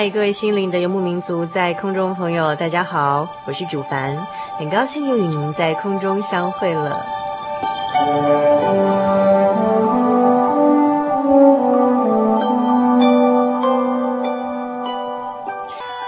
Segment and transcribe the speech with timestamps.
[0.00, 4.16] 嗨，各位心灵的游牧民族，在空中朋友，大家好，我是主凡，
[4.56, 7.04] 很高兴又与您在空中相会了。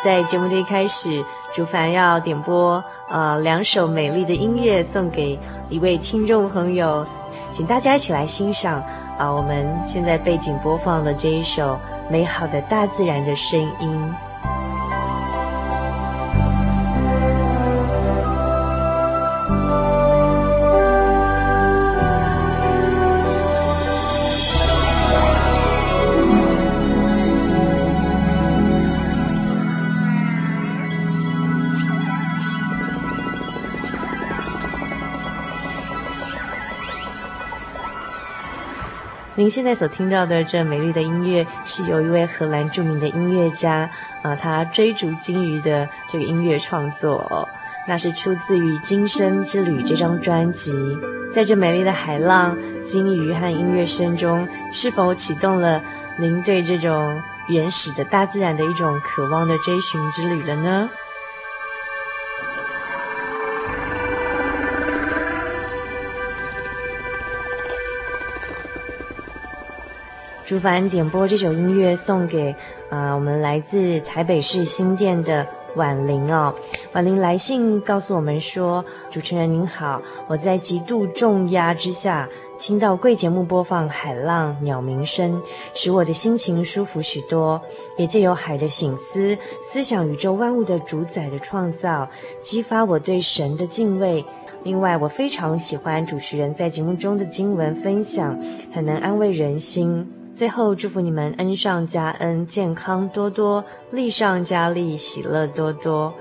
[0.02, 7.04] 在节目的一开始，主凡要点播呃两首美丽的音乐送给一位听众朋友，
[7.52, 8.82] 请大家一起来欣赏
[9.18, 11.78] 啊、我们现在背景播放的这一首
[12.10, 14.14] 美好的大自然的声音。
[39.42, 43.90] 您现在所听到的这美丽的音乐，是由一位荷兰著名的音乐家
[44.22, 47.48] 啊、他追逐鲸鱼的这个音乐创作，
[47.88, 50.72] 那是出自于《今生之旅》这张专辑。
[51.34, 55.82] 在这美丽的海浪、鲸鱼和音乐声中，是否启动了
[56.20, 60.88] 您对这种原始的大自然的一种渴望的追寻之旅了呢？
[70.52, 72.54] 主凡点播这首音乐送给
[72.90, 75.46] 啊、我们来自台北市新店的
[75.76, 76.54] 婉玲哦。
[76.92, 85.40] 婉玲来信告诉我们说：“主持人您好，我在极度重压之下，听到贵节目播放海浪、鸟鸣声，
[85.72, 87.58] 使我的心情舒服许多，
[87.96, 92.06] 也借由海的醒思，思想宇宙万物的主宰的创造，
[92.42, 94.22] 激发我对神的敬畏。
[94.64, 98.38] 另外，我非常喜欢主持人在节目中的经文分享，
[98.70, 106.12] 很能安慰人心。”最后，祝福你们恩上加恩，健康多多，利上加利，喜乐多多。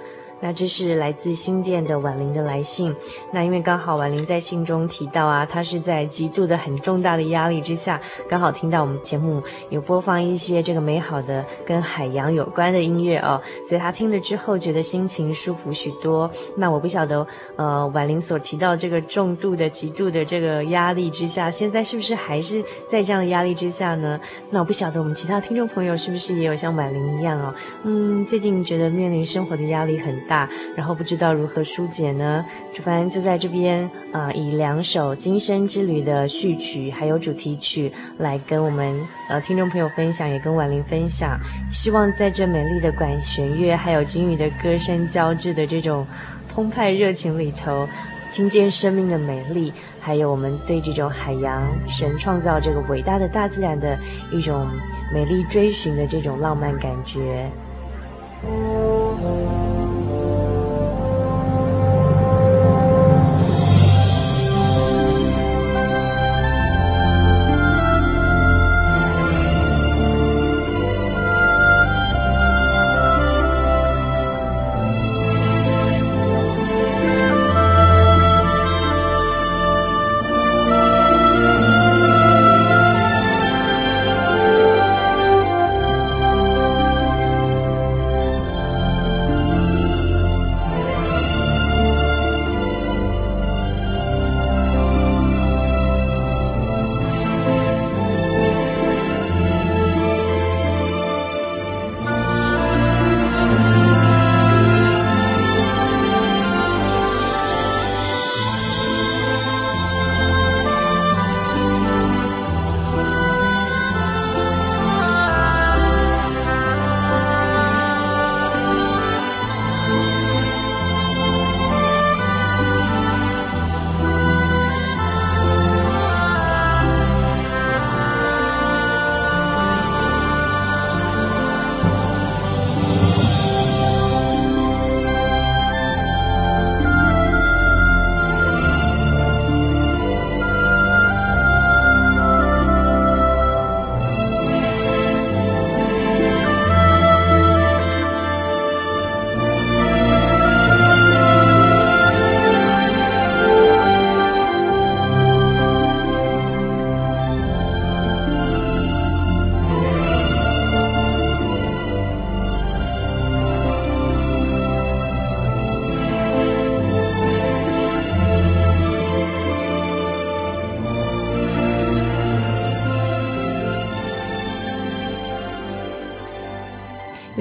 [0.42, 2.94] 那这是来自新店的婉玲的来信。
[3.32, 16.30] 那因为刚好婉玲在信中提到啊，她是在极度的很重大的压力之下，刚好听到我们节目有播放一些这个美好的跟海洋有关的音乐哦，所以她听了之后觉得心情舒服许多。
[16.56, 17.26] 那我不晓得，
[17.56, 24.20] 呃，婉玲所提到这个重度的、极度的这个压力之下，现在是不是还是在这样的压力之下呢？
[24.50, 27.54] 那我不晓得我们其他听众朋友是不是也有像婉玲一样哦？
[27.84, 30.20] 嗯，最近觉得面临生活的压力很。
[30.32, 32.46] 大，然后不知道如何疏解呢？
[32.72, 38.98] 主凡就在这边啊、以两首《今生之旅》的序曲还有主题曲来跟我们
[39.28, 41.38] 呃听众朋友分享，也跟婉玲分享。
[41.70, 46.08] 希望在这美丽的管弦乐还有鲸鱼的歌声交织的这种
[46.48, 47.86] 澎湃热情里头，
[48.32, 53.98] 听见生命的美丽，还有我们对这种海洋神创造这个伟大的大自然的
[54.32, 54.66] 一种
[55.14, 57.50] 美丽追寻的这种浪漫感觉。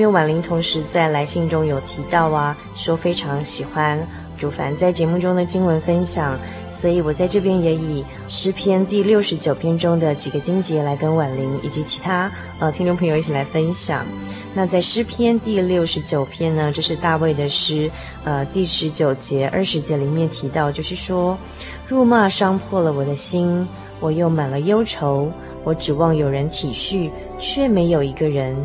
[0.01, 4.01] 因为婉玲同时在来信中有提到啊，说非常喜欢
[4.35, 6.39] 主凡在节目中的经文分享，
[6.71, 14.07] 所以我在这边也以诗篇第六十九篇中的几个经节来跟婉玲以及其他呃听众朋友一起来分享。
[14.55, 17.91] 那在诗篇第六十九篇呢，这是大卫的诗，
[18.25, 21.37] 呃，第十九节、二十节里面提到，就是说，
[21.87, 23.69] 辱骂伤破了我的心，
[24.01, 25.31] 我又满了忧愁。
[25.63, 28.57] 我指望有人体恤，却没有一个人；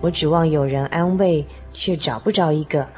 [0.00, 2.88] 我指望有人安慰，却找不着一个。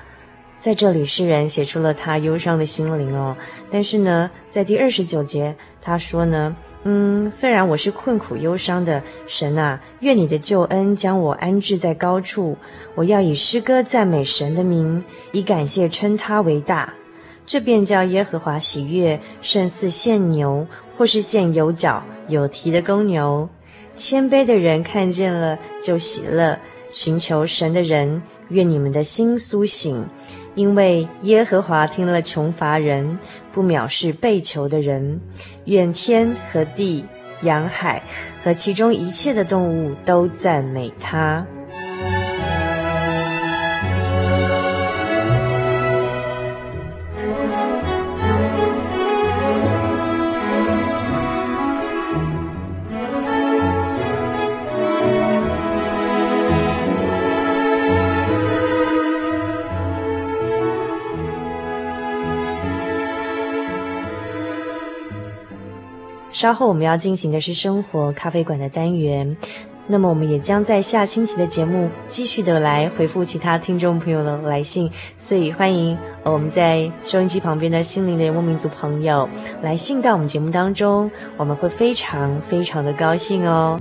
[0.58, 3.36] 在这里，诗人写出了他忧伤的心灵哦。
[3.70, 6.56] 但是呢，在第二十九节，他说呢。
[6.88, 12.56] 嗯，虽然我是困苦忧伤的，神啊，愿你的救恩将我安置在高处。
[12.94, 16.94] 我要以诗歌赞美神的名，以感谢称他为大。
[17.44, 23.48] 这便叫耶和华喜悦，胜似献牛，或是献有角有蹄的公牛。
[23.96, 26.56] 谦卑的人看见了就喜乐，
[26.96, 30.08] 寻求神的人，愿你们的心苏醒。
[30.54, 33.18] 因为耶和华听了穷乏人，
[33.52, 35.20] 不藐视被求的人。
[35.66, 37.04] 愿天和地、
[37.42, 38.02] 洋海
[38.42, 41.46] 和其中一切的动物都赞美他。
[66.36, 69.34] 稍后我们要进行的是生活咖啡馆的单元，
[69.86, 79.26] 那么我们也将在下星期的节目继续的来回复其他听众朋友的来信，所以欢迎我们在收音机旁边的心灵的游牧民族朋友
[79.62, 83.80] 来信到我们节目当中，我们会非常非常的高兴哦。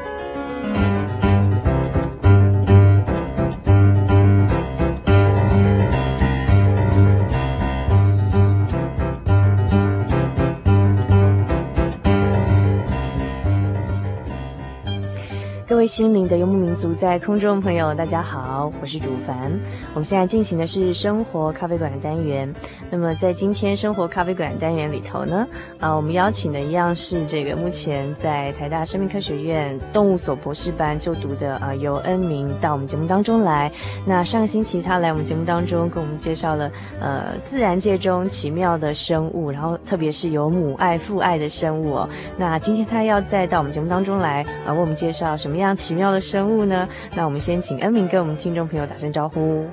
[15.81, 19.51] 位心灵的游牧民族，在空中朋友，大家好，我是主凡。
[19.95, 22.53] 我们现在进行的是生活咖啡馆的单元。
[22.91, 25.47] 那么在今天生活咖啡馆单元里头呢，
[25.79, 33.71] 啊，我们邀请的一样是这个目前在台大生命科学院动物所博士班就读的啊游恩明到我们节目当中来。
[34.05, 42.09] 那上个星期他来我们节目当中跟我们介绍了呃自然界中奇妙的生物，然后特别是有母爱父爱的生物哦。
[42.37, 46.87] 那今天他要再到我们节目当中来啊为我们介绍什么样奇妙的生物呢？
[47.15, 49.65] 那我们先请恩明跟我们听众朋友打声招呼。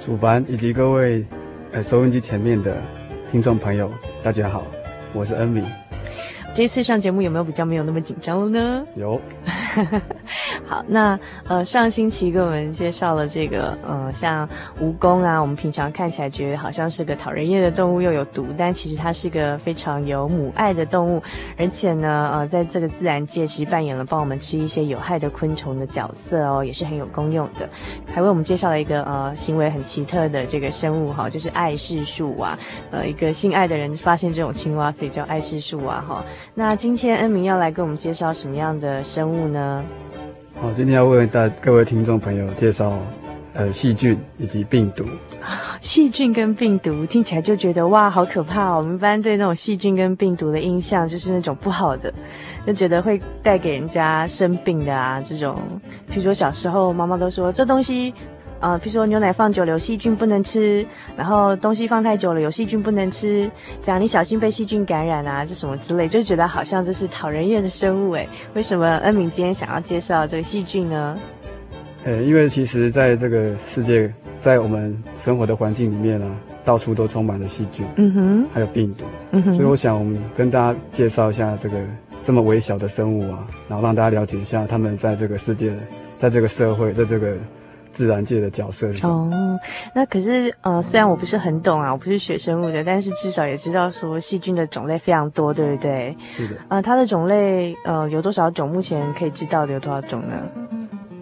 [0.00, 1.24] 主凡以及各位
[1.72, 2.76] 呃收音机前面的
[3.30, 3.90] 听众朋友，
[4.22, 4.64] 大家好，
[5.12, 5.64] 我是恩明。
[6.54, 8.86] 这次上节目有没有比较没有那么紧张了呢？
[8.94, 9.20] 有。
[10.68, 14.48] 好，那呃上星期给我们介绍了这个呃像
[14.80, 21.22] 蜈蚣啊，我们平常看起来觉得好像是个讨人厌的动物，又有毒，但其实它是个非常有母爱的动物，
[21.56, 27.68] 而且呢呃在这个自然界其实扮演了帮我们吃一些有害的昆虫的角色哦，也是很有功用的。
[28.12, 32.58] 还为我们介绍了一个呃行为很奇特的这个生物哈，就是爱氏树蛙，
[32.90, 36.24] 呃一个心爱的人发现这种青蛙，所以叫爱氏树蛙哈。
[36.54, 39.84] 那今天恩明要来给我们介绍什么样的生物呢？
[40.58, 42.98] 好，今天要为大各位听众朋友介绍，
[43.52, 45.04] 呃，细菌以及病毒。
[45.82, 48.78] 细菌跟病毒听起来就觉得哇，好可怕哦！
[48.78, 52.12] 我们一般对那种细菌跟病毒的印象就是那种不好的。
[52.66, 55.60] 就觉得会带给人家生病的啊，这种，
[56.08, 58.14] 比如说小时候妈妈都说这东西。
[58.58, 60.86] 啊、呃，比如说牛奶放久了有细菌不能吃，
[61.16, 63.50] 然后东西放太久了有细菌不能吃，
[63.82, 68.26] 这样你小心被细菌感染啊，这什么之类，就觉得好像这是讨人厌的生物诶。
[68.54, 71.18] 为什么恩敏今天想要介绍这个细菌呢？
[72.04, 74.10] 呃，因为其实在这个世界，
[74.40, 76.32] 在我们生活的环境里面呢、啊，
[76.64, 81.76] 到处都充满了细菌，嗯哼，还有病毒，嗯哼，所以我想我们跟大家介绍一下这个
[82.24, 85.74] 这么微小的生物啊，然后让大家了解一下他们在这个世界，
[86.16, 87.36] 在这个社会，在这个。
[87.96, 89.14] 自然界的角色是什么？
[89.14, 89.58] 哦，
[89.94, 96.14] 那可是呃，虽然我不是很懂啊，我不是学生物的，但是至少也知道说细菌的种类非常多，对不对？
[96.28, 96.56] 是的。
[96.68, 98.70] 呃，它的种类呃有多少种？
[98.70, 100.34] 目前可以知道的有多少种呢？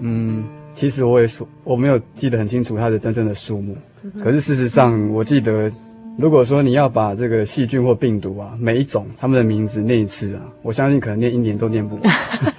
[0.01, 5.71] 嗯，其实我也说我没有记得很清楚它的真正的数目，嗯、可是事实上我记得，
[6.19, 12.03] 如果说你要把这个细菌或病毒啊每一种它们的名字念一次啊，我相信可能念一年都念不完。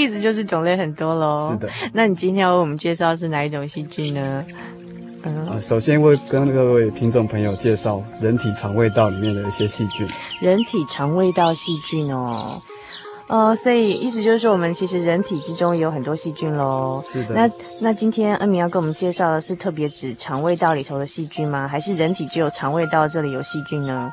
[0.00, 1.50] 意思就是种类很多喽。
[1.52, 1.68] 是的。
[1.92, 4.44] 那你今天要为我们介绍是哪一种细菌呢？
[5.24, 10.08] 嗯，啊，首先会跟各位听众朋友介绍人体肠胃道里面的一些细菌。
[10.40, 12.62] 人体肠胃道细菌哦，
[13.28, 17.04] 呃，所以意思就是说，我们其实人体之中也有很多细菌喽。
[17.06, 17.34] 是的。
[17.34, 21.68] 那那今天恩明要跟我们介绍的是特别指肠胃道里头的细菌吗？
[21.68, 24.10] 还是人体只有肠胃道这里有细菌呢？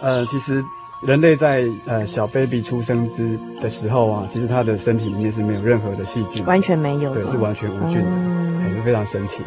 [0.00, 0.64] 呃，其实。
[1.06, 9.44] 人类在呃小 baby 出生之的时候啊，其实他的身体里面是没有任何的细菌，完全没有，对，是完全无菌的，嗯，是非常神奇。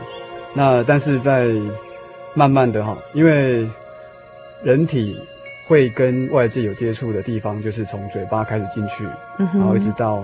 [0.53, 1.47] 那但是在
[2.33, 3.69] 慢慢的哈，因为
[4.63, 5.19] 人体
[5.67, 9.05] 会跟外界有接触的地方，就是从嘴巴开始进去，
[9.37, 10.23] 嗯，然后一直到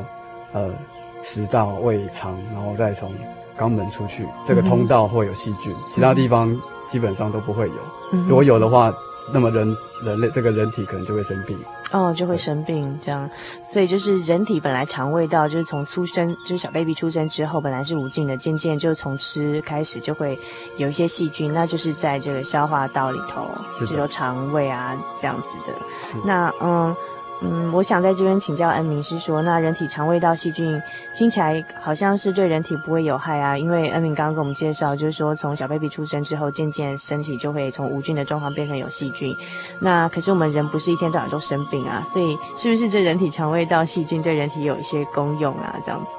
[0.54, 0.74] 呃
[1.22, 3.12] 食道、胃肠，然后再从
[3.58, 7.76] 肛门出去，这个通道会有细菌，嗯，其他地方基本上都不会有。
[8.14, 8.94] 嗯，如果有的话。
[9.34, 11.58] 那么人人类这个人体可能就会生病
[11.92, 13.30] 哦，就会生病这样，
[13.64, 20.38] 所以就是人体本来肠胃道就是从出生就是小 baby 出生之后本来是无菌的，渐渐就从吃开始就会
[20.78, 23.48] 有一些细菌，那就是在这个消化道里头，
[23.86, 25.76] 就有肠胃啊这样子的。
[26.24, 26.96] 那嗯。
[27.42, 30.82] 嗯，我想在这边请教恩铭是说，那人体肠胃道细菌
[31.14, 39.36] 听起来好像是对人体不会有害啊，因为恩铭刚刚给我们介绍，就是说从小 baby 出生之后，渐渐身体就会从无菌的状况变成有细菌。
[39.82, 45.76] 那可是我们人不是一天到晚都生病啊，所以是不是这人体肠胃道细菌对人体有一些功用啊？
[45.84, 46.16] 这样子？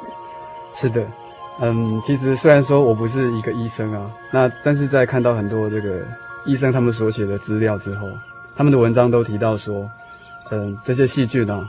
[0.75, 1.02] 是的，
[1.61, 6.02] 嗯，其实虽然说我不是一个医生啊，那但是在看到很多这个
[6.44, 8.11] 医生他们所写的资料之后，
[8.54, 9.90] 他们的文章都提到说。
[10.50, 11.68] 嗯，这些细菌啊，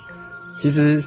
[0.58, 1.04] 其实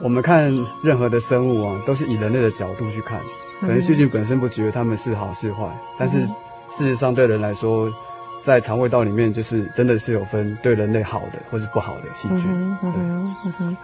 [0.00, 3.20] 我们看任何的生物啊，都是以人类的角度去看。
[3.60, 5.64] 可能细菌本身不觉得它们是好是坏，
[5.98, 6.20] 但是
[6.68, 7.90] 事实上对人来说，
[8.42, 12.44] 在肠胃道里面就是真的是有分对人类好的或是不好的细菌。
[12.44, 13.76] 嗯哼，嗯哼，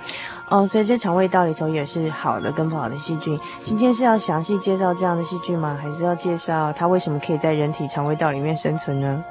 [0.48, 3.40] 哦，所以这肠胃道里头也是好的跟不好的细菌。
[3.60, 5.78] 今天是要详细介绍这样的细菌吗？
[5.82, 9.24] 还是要介绍它为什么可以在人体肠胃道里面生存呢？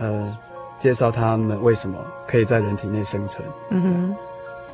[0.00, 0.36] 呃。
[0.80, 1.96] 介绍他们为什么
[2.26, 3.46] 可以在人体内生存。
[3.68, 4.16] 嗯哼，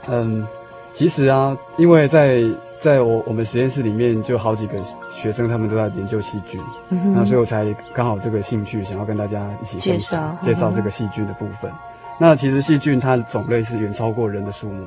[0.09, 0.49] 嗯，
[0.93, 2.43] 其实啊，因为在
[2.79, 4.75] 在我我们实验室里面就好几个
[5.11, 6.61] 学生，他们都在研究细菌，
[6.91, 11.71] 嗯，那所以我才刚好这个兴趣，想要跟大家一起介绍介绍这个细菌的部分。
[11.71, 11.77] 嗯、
[12.21, 14.87] 那其实细菌它的种类是远超过人的数目，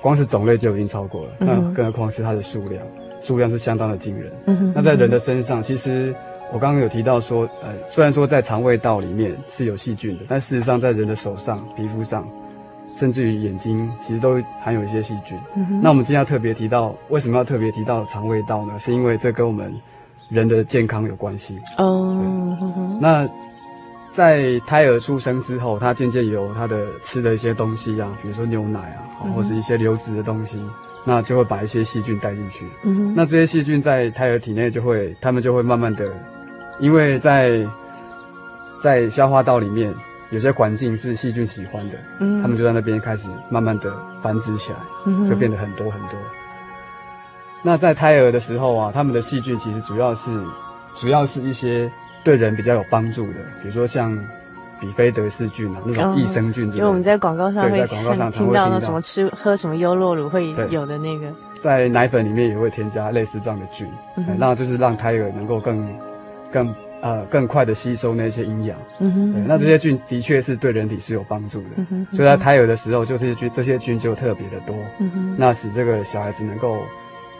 [0.00, 2.82] 光是种类就已经超过了，嗯、那更何况是它的数量，
[3.20, 4.32] 数量是相当的惊人。
[4.46, 6.14] 嗯，那在人的身上，其实。
[6.52, 12.28] 我刚刚有提到说，呃，虽然说在肠胃道里面是有细菌的，但事实上在人的手上、皮肤上，
[12.94, 15.38] 甚至于眼睛，其实都含有一些细菌。
[15.56, 15.80] 嗯。
[15.82, 18.78] 那我们今天要特别提到，为什么要特别提到肠胃道呢？
[18.78, 19.72] 是因为这跟我们
[20.28, 21.58] 人的健康有关系。
[21.78, 22.18] 哦。
[22.20, 22.98] 嗯。
[23.00, 23.26] 那
[24.12, 30.60] 在胎儿出生之后，他渐渐有他的吃的一些东西啊，比如说牛奶啊，或是一些流质的东西。
[31.04, 32.64] 那就会把一些细菌带进去。
[32.84, 33.12] 嗯。
[33.16, 36.12] 那这些细菌在胎儿体内就会，他们就会慢慢的。
[36.82, 37.64] 因为在
[38.80, 39.94] 在消化道里面，
[40.30, 46.18] 有些环境是细菌喜欢的，嗯，他们就在那边开始慢慢的繁殖起来，嗯，就变得很多很多。
[47.62, 50.28] 那在胎儿的时候啊，他们的细菌其实主要是
[50.96, 51.88] 主要是一些
[52.24, 54.18] 对人比较有帮助的，比如说像
[54.80, 61.28] 比菲德氏菌啊，那种益生菌，因为我们在广告上会在广告上听到那什么吃喝什么优酪乳会有的那个，
[61.60, 65.88] 在奶粉里面也会添加类似这样的菌，嗯，那就是让胎儿能够更。
[66.52, 76.76] 更呃更快的吸收那些营养，嗯哼，那这些菌的确是对人体是有帮助的，嗯哼，所以在胎儿的时候，就这些菌这些菌就特别的多，嗯哼，那使这个小孩子能够，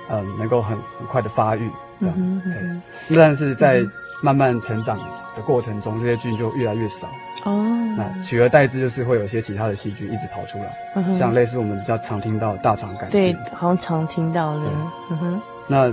[0.09, 3.83] 嗯、呃，能够很很快的发育，嗯哼，嗯哼，但是在
[4.23, 4.99] 慢慢成长
[5.37, 7.09] 的过程中，这些菌就越来越少。
[7.45, 7.67] 哦，
[7.97, 14.63] 那取而代之就是会有一些其他的细菌一直跑出来，嗯、像类似我们比较常听到大肠杆菌，对，好像常听到的。
[15.11, 15.93] 嗯哼，那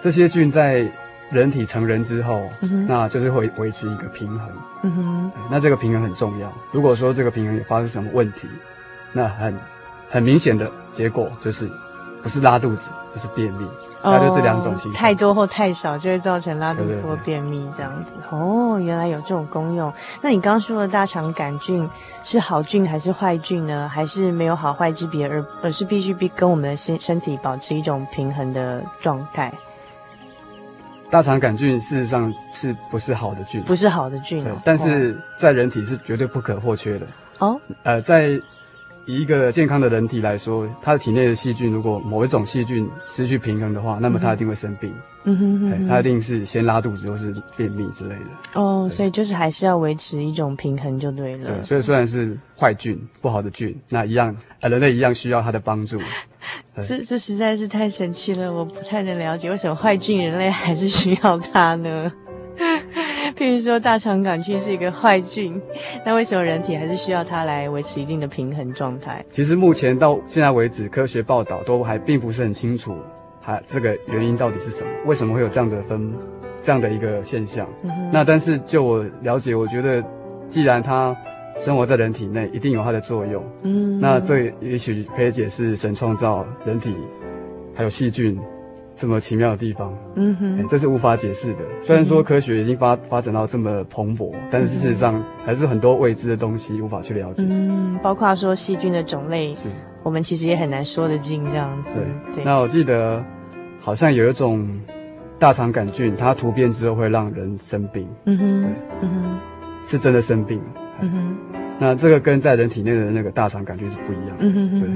[0.00, 0.84] 这些菌在
[1.30, 4.48] 人体成人之后，嗯、那就是会维持一个平衡。
[4.82, 6.52] 嗯哼，那这个平衡很重要。
[6.72, 8.48] 如果说这个平衡有发生什么问题，
[9.12, 9.56] 那很
[10.10, 11.70] 很明显的结果就是
[12.22, 13.66] 不是拉肚子就是便秘。
[14.02, 18.14] 那就这两种情况，太多或太少就会造成拉肚子或便秘这样子。
[18.30, 19.92] 哦，原来有这种功用。
[20.22, 21.86] 那你刚刚说的大肠杆菌
[22.22, 23.86] 是好菌还是坏菌呢？
[23.92, 29.52] 还是没有好坏之别，而而是必须必跟我们的身身体保持一种平衡的状态？
[31.10, 33.62] 大肠杆菌事实上是不是好的菌？
[33.64, 37.06] 不是好的菌，但是在人体是绝对不可或缺的。
[37.38, 38.40] 哦，呃，在。
[39.06, 44.92] 以一个健康的人体来说，他的体内的细菌如果某一种细菌失去平衡的话，那么他一定会生病。
[45.24, 48.60] 嗯哼，哼，哼，他一定是先拉肚子或是便秘之类的。
[48.60, 51.50] 哦，所以就是还是要维持一种平衡就对了。
[51.58, 56.00] 对，所以虽然是坏菌、不好的菌，那一样，呃，人类一样需要它的帮助。
[56.82, 62.10] 这这实在是太神奇了，我不太能了解为什么坏菌人类还是需要它呢？
[63.38, 65.60] 譬如说，大肠杆菌是一个坏菌，
[66.04, 69.24] 那为什么人体还是需要它来维持一定的平衡状态？
[69.30, 72.96] 其实目前到现在为止，科学报道都还并不是很清楚，
[73.40, 74.90] 还这个原因到底是什么？
[75.06, 76.12] 为什么会有这样的分，
[76.60, 77.68] 这样的一个现象？
[77.82, 80.02] 嗯、那但是就我了解，我觉得
[80.46, 81.16] 既然它
[81.56, 83.44] 生活在人体内，一定有它的作用。
[83.62, 86.94] 嗯，那这也许可以解释神创造人体
[87.74, 88.38] 还有细菌。
[89.00, 91.60] 这么奇妙的地方，嗯哼、欸，这是无法解释的。
[91.80, 97.46] 虽然说科学已经发发展到这么蓬勃，嗯、但是事实上还是很多未知的东西无法去了解。
[97.48, 99.70] 嗯，包括说细菌的种类，是
[100.02, 101.94] 我们其实也很难说得尽这样子。
[101.94, 103.24] 对，对，那我记得
[103.80, 104.68] 好像有一种
[105.38, 108.06] 大肠杆菌，它突变之后会让人生病。
[108.26, 109.38] 嗯哼，嗯哼，
[109.86, 110.60] 是真的生病。
[111.00, 111.36] 嗯哼，
[111.78, 114.40] 那这个跟在人体内的那个大肠杆菌是不一样的。
[114.40, 114.88] 嗯哼，对，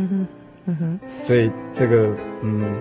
[0.66, 2.10] 嗯哼，所以这个，
[2.42, 2.76] 嗯。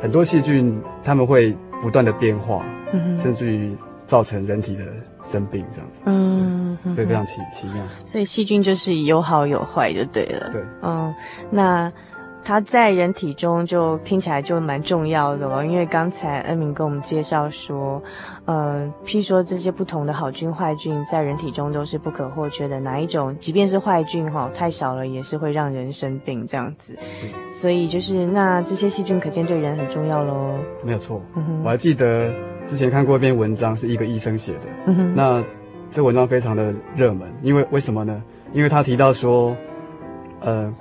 [0.00, 4.84] 很多细菌，它们会不断的变化，嗯、甚至于造成人体的
[5.24, 5.98] 生病这样子。
[6.06, 7.76] 嗯，所以非常奇奇妙。
[8.06, 10.50] 所以细菌就是有好有坏就对了。
[10.50, 11.14] 对，嗯，
[11.50, 11.92] 那。
[12.48, 18.02] 它在人体中就听起来就蛮重要的了，因为刚才恩明跟我们介绍说，
[18.46, 26.96] 呃，譬如说这些不同的好菌坏菌在人体中都是不可或缺的，哪一种即便是坏菌哈，太少了也是会让人生病这样子。
[27.12, 30.54] 是，所以就是那这些细菌可见对人很重要喽。
[30.82, 32.32] 没有错，嗯，我还记得
[32.64, 35.44] 之前看过一篇文章，是一个医生写的，那
[35.90, 38.22] 这文章非常的热门，因为为什么呢？
[38.54, 39.54] 因为他提到说，
[40.40, 40.74] 呃。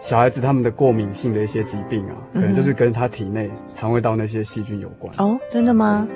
[0.00, 5.12] 小孩子他们的过敏性的一些疾病啊，可能就是跟他体内肠胃道那些细菌有关。
[5.18, 6.06] 哦，真的吗？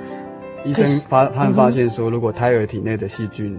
[0.65, 3.59] 医生发他们发现说，如果胎儿体内的细菌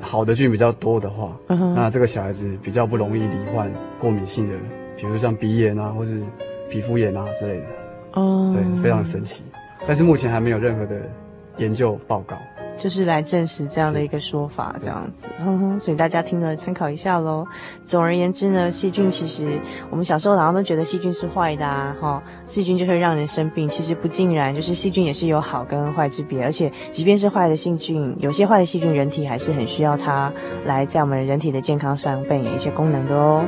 [0.00, 4.54] 好的菌比较多的话，那这个小孩子比较不容易罹患过敏性的，
[4.96, 6.20] 比如像鼻炎啊，或是
[6.68, 7.66] 皮肤炎啊之类的。
[8.14, 9.44] 哦，对，非常神奇。
[9.86, 10.96] 但是目前还没有任何的
[11.58, 12.36] 研究报告。
[12.80, 17.46] 就是来证实这样的一个说法，这样子，哼哼，所以大家听了参考一下喽。
[17.84, 23.68] 总而言之呢，细菌其实我们小时候好像都觉得细菌是坏的啊，哈，细菌就会让人生病。
[23.68, 26.42] 其实不尽然，就是细菌也是有好跟坏之别。
[26.42, 30.32] 而且即便是坏的细菌，有些坏的细菌，人体还是很需要它
[30.64, 33.44] 来在我们人体的健康上扮演一些功能的哦。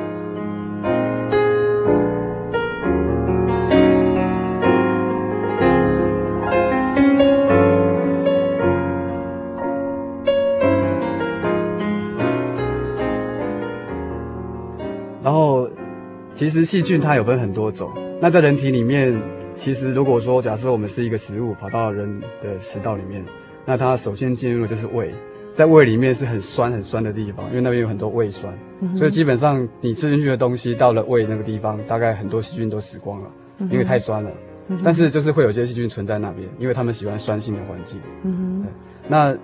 [16.52, 19.20] 实细菌它有分很多种，那在人体里面，
[19.54, 23.24] 其实如果说假设我们是一个食物跑到人的食道里面，
[23.64, 25.12] 那它首先进入的就是胃，
[25.52, 34.30] 在胃里面是很酸很酸的地方，因为那边有很多胃酸，嗯、所以基本上你吃进去的东西到了胃那个地方，大概很多细菌都死光了，嗯、因为太酸了。
[34.68, 38.00] 嗯、但是就是会有些细菌存在那边，因为他们喜欢酸性的环境。
[38.22, 38.72] 嗯对，
[39.08, 39.36] 那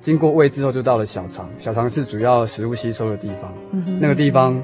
[0.00, 4.62] 经过胃之后就到了小肠，小肠是主要食物吸收的地方，嗯、那个地方。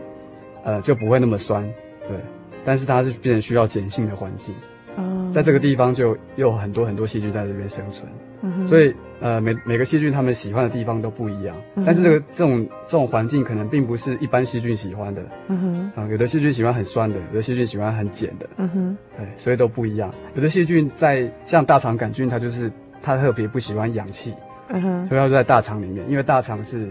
[0.66, 1.62] 呃，就不会那么酸，
[2.08, 2.18] 对，
[2.64, 4.52] 但是它是变成需要碱性的环境，
[4.96, 8.10] 哦，在这个地方就又有很多很多细菌在这边生存，
[8.42, 22.68] 嗯哼，所以呃每每个细菌它们喜欢的地方都不一样，嗯，但是这个这种这种环境可能并不是一般细菌喜欢的，嗯哼，啊，有的细菌喜欢很酸的，有的细菌喜欢很碱的，嗯哼，对，所以都不一样，有的细菌在像大肠杆菌，它就是
[23.00, 24.34] 它特别不喜欢氧气，
[24.70, 26.88] 嗯哼，所以要在大肠里面，因为大肠是。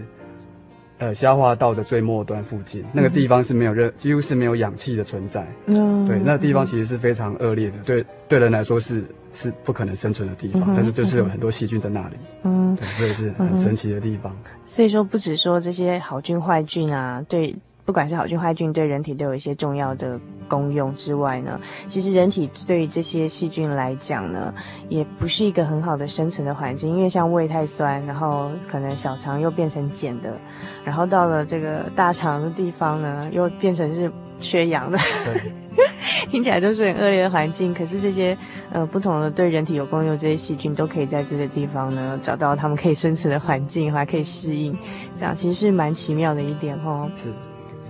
[0.98, 5.46] 呃消化道的最末端附近，那个地方是没有热几乎是没有氧气的存在。
[5.66, 9.04] 嗯，对，那个地方其实是非常恶劣的，对对人来说是
[9.34, 12.16] 是不可能生存的地方，但是就是有很多细菌在那里。
[12.44, 14.34] 嗯，对，所以是很神奇的地方。
[14.64, 17.54] 所以说，不止说这些好菌坏菌啊，对。
[17.86, 24.52] 不管是好菌坏菌，对人体都有一些重要的功用之外呢，其实人体对这些细菌来讲呢，
[24.88, 26.90] 也不是一个很好的生存的环境。
[26.90, 30.36] 因为像胃太酸，然后可能小肠又变成碱的，
[30.84, 34.98] 然后到了这个大肠的地方呢，又变成是缺氧的。
[35.24, 35.40] 对
[36.30, 37.72] 听起来都是很恶劣的环境。
[37.72, 38.36] 可是这些
[38.72, 44.76] 呃不同的对人体有功用这些细菌，都可以在这个地方呢找到他们可以生存的环境，还可以适应。
[45.16, 47.08] 这样其实是蛮奇妙的一点哦。
[47.16, 47.32] 是。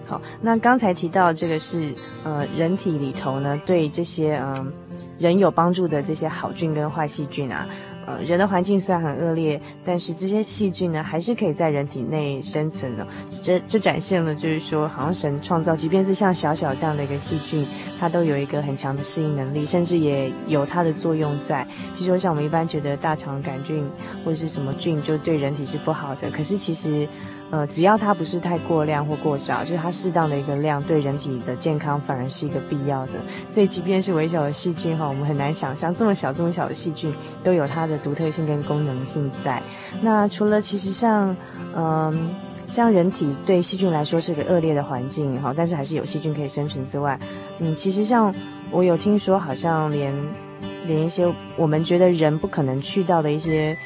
[0.06, 1.92] 好，那刚才提到这个是
[2.22, 4.72] 呃人体里头呢，对这些嗯、
[5.18, 7.66] 人有帮助的这些好菌跟坏细菌啊，
[8.06, 13.04] 呃人的环境虽然很恶劣，但是这些细菌呢还是可以在人体内生存的。
[13.42, 17.66] 这这展现了就是说，好像神创造，即便是像小小这样的一个细菌，
[17.98, 21.66] 它都有一个很强的适应能力，甚至也有它的作用在。
[21.98, 23.84] 比如说像我们一般觉得大肠杆菌
[24.24, 27.08] 或者是什么菌就对人体是不好的，可是其实。
[27.50, 33.12] 呃，只要它不是太过量或过少，就是它适当的一个量，对人体的健康反而是一个必要的。
[33.46, 39.62] 所以，即便是微小的细菌哈，我们很难想象这么小这么小的细菌都有它的独特性跟功能性在。
[40.02, 41.36] 那除了其实像，
[41.76, 42.34] 嗯、
[42.66, 47.16] 像人体对细菌来说是个恶劣的环境哈，但是还是有细菌可以生存之外，
[47.60, 48.34] 嗯，其实像
[48.72, 50.12] 我有听说，好像连
[50.84, 53.78] 连一些我们觉得人不可能去到的一些。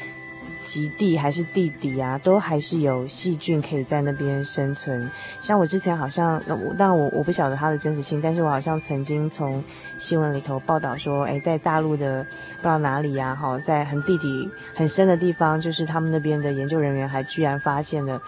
[0.65, 5.11] 极地还是地底啊，都还是有细菌可以在那边生存。
[5.41, 9.63] 像我之前好像，那我但我我不晓得它的真实性，但是我好像曾经从
[9.99, 12.23] 新闻里头报道说，诶，在大陆的
[12.57, 18.23] 不知道哪里呀，哈，在很地底很深的地方，就是他们那边的研究人员还居然发现了，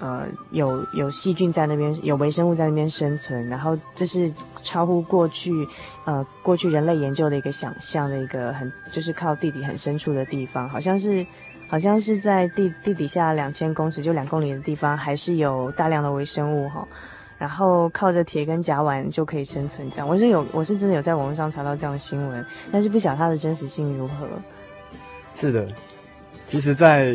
[0.00, 4.30] 呃，有有细菌在那边，有微生物在那边生存，然后这是
[4.62, 5.52] 超乎过去，
[6.04, 11.24] 呃，过去人类研究的一个想象的一个很，就是靠地底很深处的地方，好像是。
[11.68, 16.86] 好像是在地地底下两千公尺，就两公里的地方，还是有大量的微生物哈。
[17.38, 20.08] 然后靠着铁跟甲烷就可以生存，这样。
[20.08, 24.26] 我是有，我是真的有在网络上查到这样的新闻，但是不晓得它的真实性如何。
[25.34, 25.68] 是的，
[26.46, 27.12] 其实在，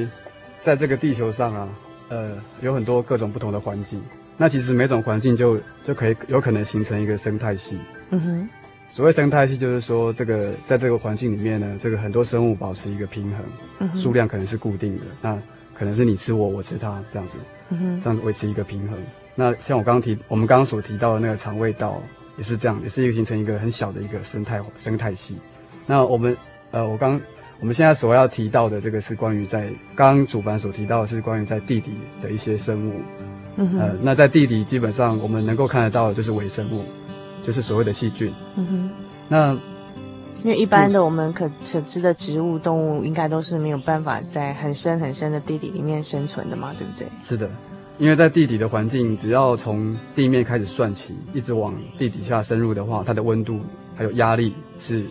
[0.60, 1.70] 在在这个地球上啊，
[2.10, 4.00] 呃，有很多各种不同的环境。
[4.38, 7.80] 那其实每种环境就就可以有可能形成一个生态系。
[8.12, 8.50] 嗯哼。
[8.94, 13.32] 所谓生态系，就是说，这个在这个环境里面呢，这个很多生物保持一个平
[13.80, 15.42] 衡，数量可能是固定的，那
[15.74, 17.38] 可能是你吃我，我吃它这样子，
[18.04, 19.00] 这样子维持一个平衡。
[19.34, 22.04] 那像我刚刚提，我们刚刚所提到的那个肠胃道
[22.38, 25.38] 也是这样，也是一个形成一个很小的一个生态生态系。
[25.86, 26.36] 那我们
[26.72, 27.20] 呃，我刚
[27.62, 33.00] 我们现在所要提到的这个是关于在刚刚主凡所提到的是关于在地底的一些生物，
[33.56, 36.84] 呃，那在地底基本上我们能够看得到的就是微生物。
[37.46, 38.90] 就是所谓的细菌，嗯哼，
[39.28, 39.54] 那
[40.44, 47.08] 因为一般的我们可可知的植物、动物，应该都是没有办法在很深很深的地底里面生存的嘛，对不对？
[47.22, 47.50] 是的，
[47.98, 53.60] 因为在地底的环境，只要从地面开始算起，一直往地底下深入的话，它的温度
[53.96, 55.04] 还有压力是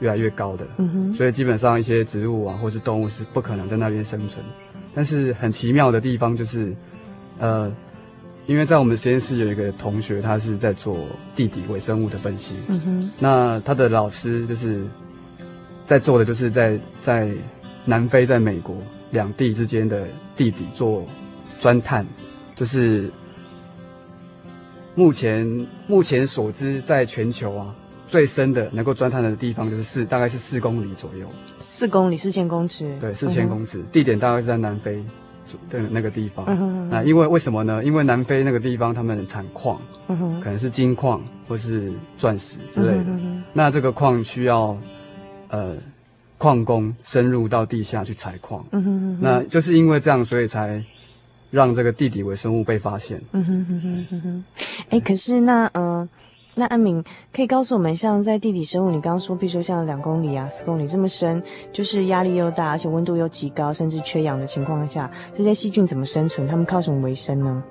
[0.00, 4.44] 越来越高的，嗯哼，所以基本上一些植物啊，或是动物是不可能在那边生存。
[4.94, 6.74] 但是很奇妙的地方就是，
[7.38, 7.72] 呃。
[8.50, 12.56] 因为在我们实验室有一个同学，他是在做地底微生物的分析。
[12.66, 13.10] 嗯哼。
[13.16, 14.82] 那他的老师就是
[15.86, 17.30] 在做的，就是在在
[17.84, 18.76] 南非、在美国
[19.12, 20.04] 两地之间的
[20.36, 21.06] 地底做
[21.60, 22.04] 钻探，
[22.56, 23.08] 就是
[24.96, 25.46] 目前
[25.86, 27.72] 目前所知，在全球啊
[28.08, 31.30] 最深的能够钻探的地方，就是四大概是四公里左右。
[31.60, 32.98] 四公里，四千公尺。
[33.00, 33.78] 对，四千公尺。
[33.78, 33.86] 嗯。
[33.92, 35.00] 地点大概是在南非。
[35.68, 36.44] 的那个地方，
[36.90, 37.84] 那、因为为什么呢？
[37.84, 43.04] 因为南非那个地方他们产矿，嗯、可能是金矿或是钻石之类的。
[43.06, 44.76] 嗯、那这个矿需要
[45.48, 45.76] 呃
[46.38, 48.64] 矿工深入到地下去采矿，
[49.20, 50.82] 那就是因为这样，所以才
[51.50, 53.20] 让这个地底微生物被发现。
[53.32, 54.44] 嗯哼哼哼哼哼。
[54.90, 55.84] 哎，可是那嗯。
[55.84, 56.08] 呃
[56.60, 57.02] 那安敏
[57.34, 61.42] 可以告诉我们，像在地底生物，你刚刚说，比如说像两公里啊、四公里这么深，
[61.72, 66.46] 就是压力又大，而且温度又极高，甚至缺氧的情况下，这些细菌怎么生存？
[66.46, 67.64] 它们靠什么为生呢？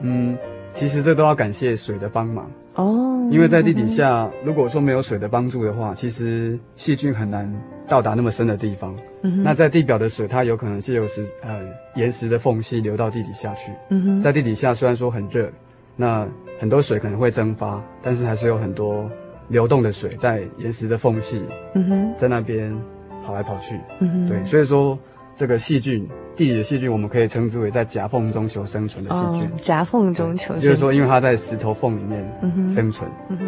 [0.00, 0.36] 嗯，
[0.74, 3.26] 其实这都要感谢水的帮忙哦。
[3.32, 7.50] 因为在地底下，嗯、如果说没有水的帮助的话，其实细菌很难
[7.86, 8.94] 到达那么深的地方。
[9.22, 11.60] 嗯，那在地表的水，它有可能借由石呃
[11.96, 13.72] 岩石的缝隙流到地底下去。
[13.88, 15.50] 嗯哼，在地底下虽然说很热，
[15.96, 19.10] 那很多水可能会蒸发，但是还是有很多
[19.48, 21.42] 流动的水在岩石的缝隙，
[21.74, 22.76] 嗯哼，在那边
[23.24, 24.98] 跑来跑去，嗯哼，对，所以说
[25.34, 29.48] 这个细菌，地里的细菌，我们可以称之为在夹缝中求生存的细菌。
[29.48, 33.08] 哦、夹缝中求生，就是说，因为它在石头缝里面生存。
[33.28, 33.46] 嗯哼。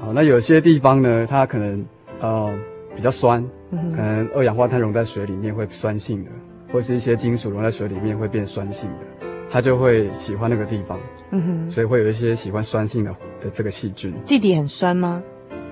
[0.00, 1.84] 好，那有些地方呢，它可能
[2.20, 2.52] 呃
[2.94, 6.30] 比较酸，嗯、可能二氧化碳溶在水里面会酸性的，
[6.72, 9.06] 或是一些金属溶在水里面会变酸性的，
[9.52, 10.98] 它就会喜欢那个地方。
[11.30, 11.70] 嗯哼。
[11.70, 14.12] 所以会有一些喜欢酸性的的这个细菌。
[14.26, 15.22] 地底很酸吗？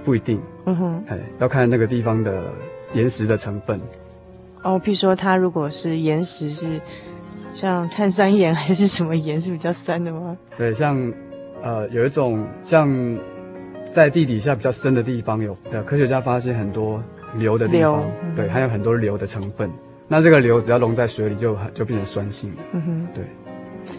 [0.05, 0.41] 不一定。
[0.67, 1.05] 嗯哼。
[1.09, 2.45] 哎，要看那个地方的
[2.93, 3.81] 岩石的成分。
[4.63, 6.79] 哦，譬如说它如果是岩石是
[7.55, 10.37] 像碳酸盐还是什么盐是比较酸的吗？
[10.59, 11.13] 对，像
[11.63, 13.19] 呃有一种像
[13.91, 17.03] 在地底下比较深的地方有呃科学家发现很多
[17.37, 19.71] 硫的地方，嗯、对，还有很多硫的成分。
[20.07, 22.57] 那这个硫只要溶在水里就就变成酸性了。
[22.73, 23.25] 嗯哼，对。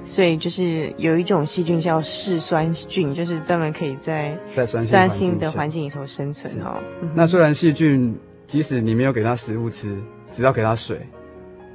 [0.03, 6.81] 所以就是有一种细菌叫嗜酸菌，就是专门可以在在酸酸性的环境里头生存哈。
[7.01, 8.15] 嗯、那虽然细菌
[8.45, 9.95] 即使你没有给它食物吃。
[10.33, 10.97] 只要给它水，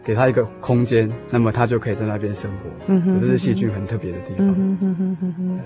[0.03, 2.71] 给它一个空间，那么它就可以在那边生活。
[2.87, 4.47] 嗯哼，这是细菌很特别的地方。
[4.49, 5.61] 嗯哼哼哼哼。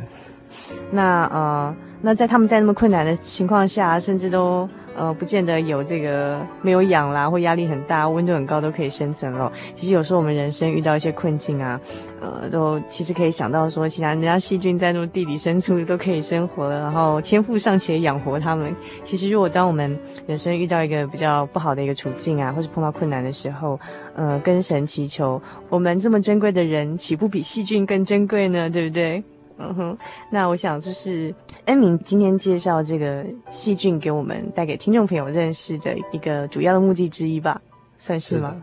[0.90, 4.68] 那呃，那在他们在那么困难的情况下，甚至都。
[4.96, 9.50] 呃，不见得有这个没有氧啦，或压力很大、温度很高都可以生存咯。
[9.72, 11.80] 其实有时候我们人生遇到一些困境啊，
[12.20, 18.74] 呃，都其实可以想到说，其他人家细菌在那地底深处都可以生活了，然后天父尚且养活他们。
[19.04, 23.78] 其实如果当我们人生遇到一个比较不好的一个处境啊，或是碰到困难的时候，
[24.16, 28.68] 呃，跟神祈求，我们这么珍贵的人，岂不比细菌更珍贵呢？
[28.68, 29.22] 对不对？
[29.60, 29.98] 嗯哼，
[30.30, 31.34] 那我想这是
[31.66, 37.60] 恩明今天介绍这个细菌给我们带给听众朋友认识的一个主要的目的之一吧，
[37.98, 38.56] 算是吗？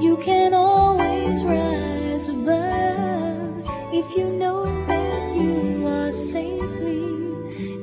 [0.00, 7.04] You can always rise above if you know that you are safely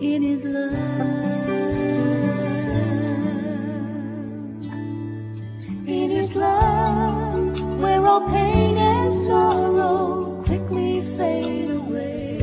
[0.02, 0.74] in His love.
[5.86, 12.40] In His love, where all pain and sorrow quickly fade away.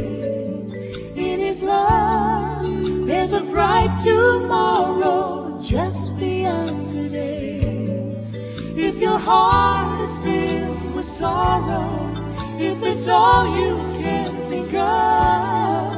[1.16, 2.62] In His love,
[3.08, 6.93] there's a bright tomorrow just beyond.
[8.94, 12.14] If your heart is filled with sorrow,
[12.60, 15.93] if it's all you can think of.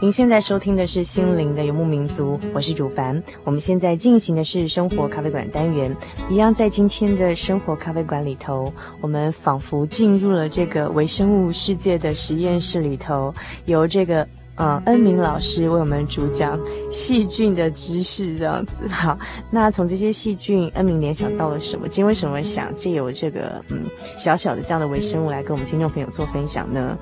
[0.00, 3.20] 您现在收听的是《心灵的游牧民族》，我是主凡。
[3.42, 5.94] 我们现在进行的是生活咖啡馆单元，
[6.30, 13.34] 一样在今天的生活咖啡馆里头，我们仿佛进入了这个微生物世界的实验室里头，
[13.64, 16.56] 由这个呃恩明老师为我们主讲
[16.92, 18.86] 细菌的知识，这样子。
[18.86, 19.18] 好，
[19.50, 21.88] 那从这些细菌，恩明联想到了什么？
[21.88, 23.82] 今天为什么想借由这个嗯
[24.16, 26.96] 小小的这样的微生物来跟我们听众朋友做分享呢？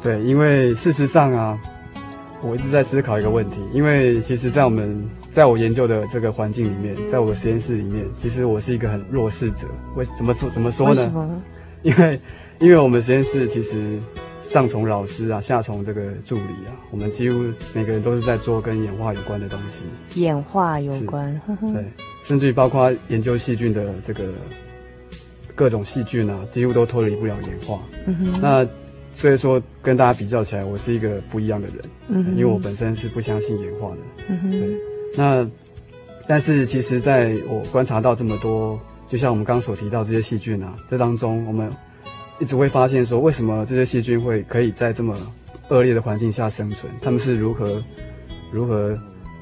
[0.00, 1.58] 对，因为事实上啊。
[2.40, 9.66] 我一直在思考一个问题，因为其实，在我们在我研究的这个环境里面，在我的实验室里面，其实我是一个很弱势者。
[9.96, 11.12] 为怎么说怎么说呢？
[11.82, 11.90] 为？
[11.90, 12.20] 因为，
[12.60, 13.98] 因为我们实验室其实
[14.44, 17.38] 上从老师啊，下从这个助理啊，我们几乎
[17.74, 19.84] 每个人都是在做跟演化有关的东西。
[20.20, 21.40] 演化有关，
[21.74, 21.84] 对，
[22.22, 24.24] 甚至于包括研究细菌的这个
[25.56, 27.80] 各种细菌啊，几乎都脱离不了演化。
[28.06, 28.66] 嗯哼，那。
[29.18, 31.76] 所以说，跟大家比较起来，我是一个不一样的人，
[32.06, 33.96] 嗯，因为我本身是不相信演化的，
[34.28, 34.76] 嗯哼，对。
[35.16, 35.50] 那，
[36.28, 41.68] 但是其实，在我观察到这么多，就像我们刚刚所提到这些细菌啊，这当中，我们
[42.38, 45.12] 一直会发现说，为什么这些细菌会可以在这么
[45.68, 46.92] 恶劣的环境下生存？
[47.02, 47.82] 他们是如何，
[48.52, 48.96] 如何，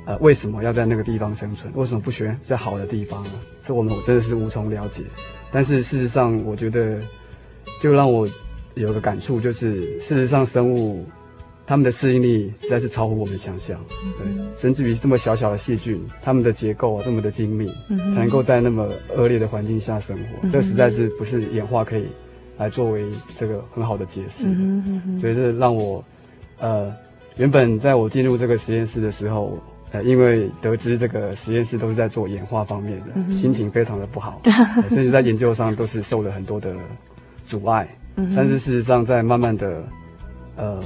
[0.07, 1.71] 呃，为什么要在那个地方生存？
[1.75, 3.31] 为什么不选比较好的地方呢？
[3.67, 5.03] 这我们我真的是无从了解。
[5.53, 6.99] 但是事实上，我觉得，
[7.83, 8.27] 就让我。
[8.77, 11.05] 有个感触就是，事实上，生物
[11.67, 13.83] 它们的适应力实在是超乎我们想象。
[14.19, 17.67] 对，甚至于这么小小的细菌，它们的结构啊这么的精密，
[18.15, 18.87] 才能够在那么
[19.17, 22.07] 恶劣的环境下生活，这实在是不是演化可以
[22.59, 24.45] 来作为这个很好的解释。
[25.21, 26.05] 所以这让我，
[26.59, 26.95] 呃，
[27.37, 29.59] 原本在我进入这个实验室的时候，
[29.91, 36.75] 呃，因为得知这个实验室都是在做演化方面的，嗯、心情非常的不好，呃、 甚至在研究上都是受了很多的
[37.47, 37.89] 阻碍。
[38.17, 39.83] 嗯、但是事实上，在慢慢的
[40.57, 40.81] 呃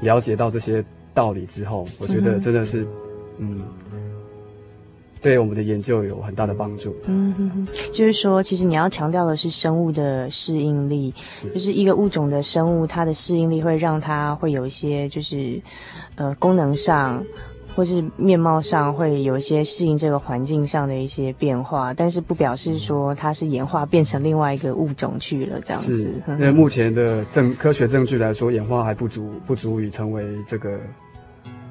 [0.00, 2.82] 了解到这些道理之后，我觉得真的是
[3.38, 3.60] 嗯。
[3.92, 4.02] 嗯
[5.22, 6.94] 对我们的研究有很大的帮助。
[7.06, 15.60] 嗯哼哼，就是说，其实你要强调的是生物的适应力，是就是一个物种的生物，它的适应力会让它会有一些，就是
[16.14, 17.24] 呃功能上
[17.76, 25.94] 或是面貌上会有一些适应这个环境上的一些变化，但是不表示说它是演化变成另外一个物种去了这样子。
[25.94, 30.80] 是，因为目前的证科学证据来说，演化还不足，不足以成为这个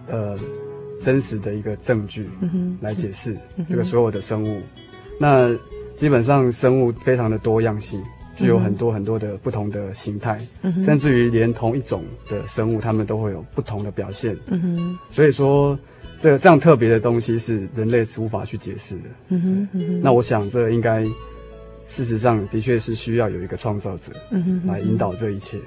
[0.08, 0.38] 呃。
[1.02, 2.28] 真实的一个证据
[2.80, 3.38] 来解释
[3.70, 4.62] 这个所有的生物，
[5.20, 5.54] 那
[5.94, 8.02] 基本上生物非常的多样性，
[8.38, 10.40] 具有很多很多的不同的形态，
[10.84, 14.36] 甚至于连同一种的生物，它们都会有不同的表现。
[15.12, 15.78] 所以说，
[16.26, 19.38] 这这样特别的东西是人类是无法去解释的。
[20.02, 21.04] 那我想，这应该
[21.86, 24.12] 事实上的确是需要有一个创造者
[24.66, 25.60] 来引导这一切。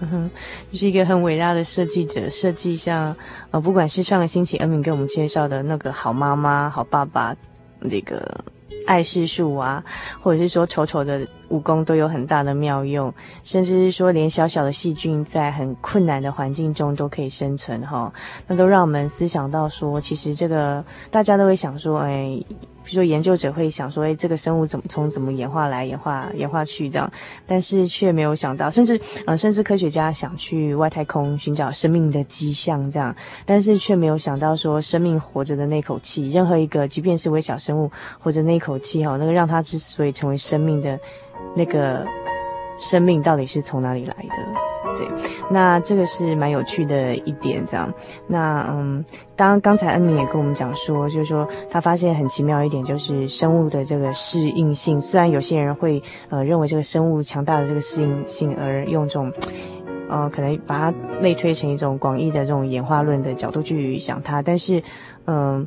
[0.00, 0.30] 嗯哼，
[0.70, 3.16] 就是一个很伟大的设计者，设计像
[3.52, 7.34] 呃，不管是上个星期恩敏给我们介绍的那个好妈妈、好爸爸，
[7.80, 8.44] 那个
[8.86, 9.82] 爱世术啊，
[10.20, 13.12] 或者是说丑丑的武功都有很大的妙用，
[13.44, 18.12] 甚至是说连小小的细菌在很困难的环境中都可以生存哈，
[18.46, 22.42] 那都让我们思想到说，其实这个大家都会想说，哎。
[22.84, 27.10] 比如说，研究者会想说：“哎，这个生物怎么从怎么演化来、演化、演化去这样？”
[27.46, 33.14] 但是却没有想到，甚至呃，甚至科学家想去外太空寻找生命的迹象这样，
[33.46, 40.98] 但是却没有想到说，生命活着的那口气，任何一个，即便是微小生物，活着那口气哈，那个让它之所以成为生命的
[41.54, 42.06] 那个
[42.82, 44.98] 生命，到底是从哪里来的？
[44.98, 45.08] 对，
[45.48, 47.90] 那这个是蛮有趣的一点，这样。
[48.26, 49.02] 那嗯，
[49.34, 55.00] 当刚才恩敏也跟我们讲说，就是说他发现很奇妙一点，就是生物的这个适应性。
[55.00, 59.32] 虽然有些人会呃认为这个生物强大的这个适应性，而用这种
[60.10, 64.82] 呃可能把它类推成一种广义的这种演化论的角度去想它，但是
[65.24, 65.66] 嗯、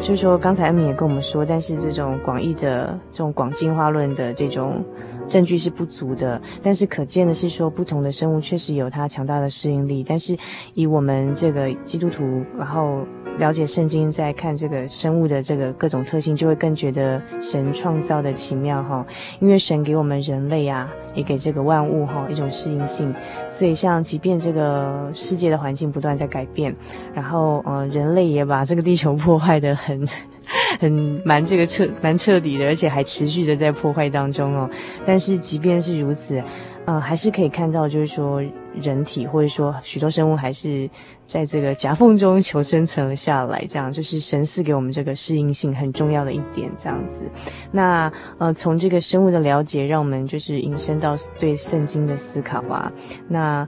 [0.00, 4.84] 就是说刚才恩敏也跟我们说，但是这种广义的这种广进化论的这种。
[5.28, 10.04] 证据是不足的，但是可见的是说，不同的生物确实有它强大的适应力。
[10.06, 10.36] 但是
[10.74, 13.06] 以我们这个基督徒，然后
[13.38, 19.06] 了解圣经，在看这个生物的这个各种特性，就会更觉得神创造的奇妙哈。
[19.40, 23.14] 因为神给我们人类啊，也给这个万物哈一种适应性。
[23.48, 26.74] 所以像即便这个世界的环境不断在改变，
[27.14, 30.06] 然后呃人类也把这个地球破坏得很。
[30.80, 34.68] 很蛮这个彻蛮彻底的，而且还持续的在破坏当中哦。
[35.06, 36.42] 但是即便是如此，
[36.84, 38.42] 呃，还是可以看到，就是说
[38.80, 40.88] 人体或者说许多生物还是
[41.26, 43.64] 在这个夹缝中求生存了下来。
[43.68, 46.70] 这样就是神赐给我们这个适应性很重要的一点。
[46.78, 47.24] 这样子，
[47.70, 52.92] 那呃，从这个生物的了解，让我们就是引申到对圣经的思考啊。
[53.28, 53.66] 那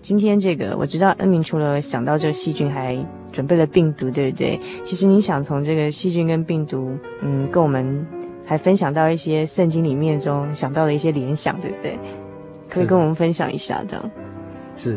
[0.00, 2.98] 今天这个我知道恩明除了想到这个细菌还。
[3.32, 4.60] 准备了病毒，对不对？
[4.82, 8.04] 其实你想从这个细菌跟病毒，嗯，跟我们
[8.44, 11.96] 还分享到一些圣经里面中想到的一些联想，对不对？
[12.68, 14.10] 可以跟我们分享一下，这样。
[14.80, 14.96] 是，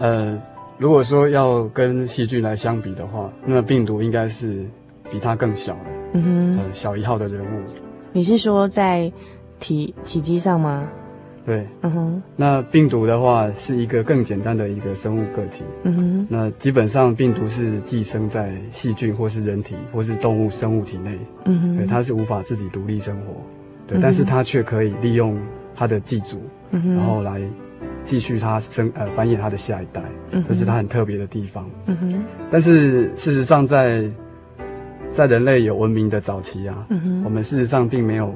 [0.00, 0.36] 呃，
[0.76, 4.66] 如果说要跟细菌来相比的话，那病毒应该是
[5.08, 7.62] 比它更小的，嗯哼，呃，小一号的人物。
[8.12, 9.10] 你是说在
[9.60, 10.88] 体体积上吗？
[11.46, 23.34] 对，嗯哼，那病毒的话是一个更简单的一个生物个体，嗯哼，那基本上病毒是寄生在细菌或是人体或是动物生物体内，嗯哼，对，它是无法自己独立生活，
[23.86, 25.38] 对，嗯，但是它却可以利用
[25.72, 27.40] 它的寄主，嗯哼，然后来
[28.04, 34.04] 继续它生呃繁衍它的下一代，嗯，这是它很特别的地方，嗯哼，但是事实上在
[35.12, 36.86] 在人类有文明的早期啊，
[37.24, 38.34] 我们事实上并没有。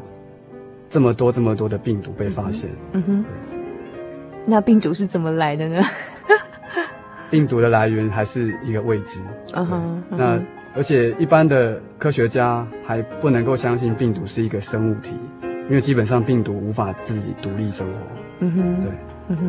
[0.87, 3.25] 这么多这么多的病毒被发现，嗯哼，
[4.47, 5.83] 那病毒是怎么来的呢？
[7.31, 9.19] 病毒的来源还是一个未知，
[9.55, 10.39] 嗯哼，那
[10.77, 15.15] 而且一般的科学家还不能够相信病毒是一个生物体，
[15.69, 17.99] 因为基本上病毒无法自己独立生活，
[18.41, 18.93] 嗯哼，对。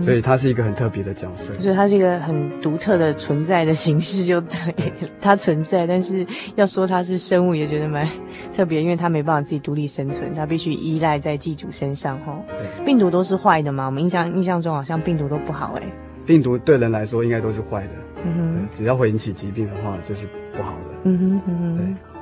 [0.06, 4.74] 所以它是一个很特别的角色，所以它是一个很独特的存在的形式，就对，
[5.20, 8.08] 它存在，但是要说它是生物，也觉得蛮
[8.56, 12.18] 特别，因为它没办法自己独立生存，它必须依赖在寄主身上。
[12.26, 12.42] 吼，
[12.86, 13.88] 病毒都是坏的吗？
[13.88, 15.84] 我们印象印象中好像病毒都不好哎。
[16.26, 21.78] 病毒对人来说应该都是坏的，嗯哼，只要会引起疾病的话就是不好的，嗯哼嗯哼，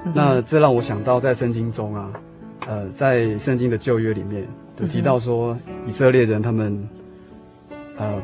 [0.05, 0.11] 对。
[0.15, 2.11] 那这让我想到在圣经中啊，
[2.67, 4.43] 呃，在圣经的旧约里面
[4.75, 6.89] 就提到说以色列人他们。
[7.97, 8.21] 呃，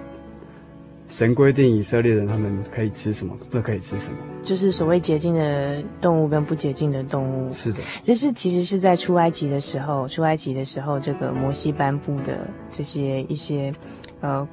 [1.08, 4.18] 神规定以色列人他们可以吃什么，不可以吃什么。
[4.44, 7.52] 就是所谓洁净的动物跟不洁净的动物。
[7.54, 13.74] 是的，这是其实是在出埃及的时候，出埃及的时候，这个摩西颁布的这些一些
[14.22, 14.48] 呃。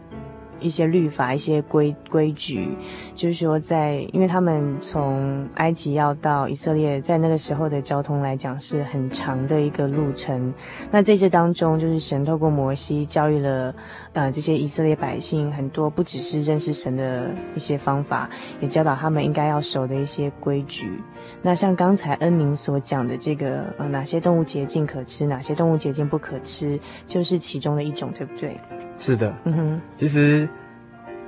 [0.61, 2.69] 一些律法、一些规规矩，
[3.15, 10.53] 就是说在，因为他们从埃及要到以色列，在那个时候的交通来讲是很长的一个路程。
[10.91, 13.75] 那在这当中，就是神透过摩西教育了
[14.13, 18.29] 呃这些以色列百姓很多，不只是认识神的一些方法，
[18.61, 20.91] 也教导他们应该要守的一些规矩。
[21.43, 28.59] 那像刚才恩明所讲的这个呃哪些动物洁净可吃，哪些动物洁净不可吃，就是其中的一种，对不对？
[28.99, 30.49] 是的，嗯哼，其实，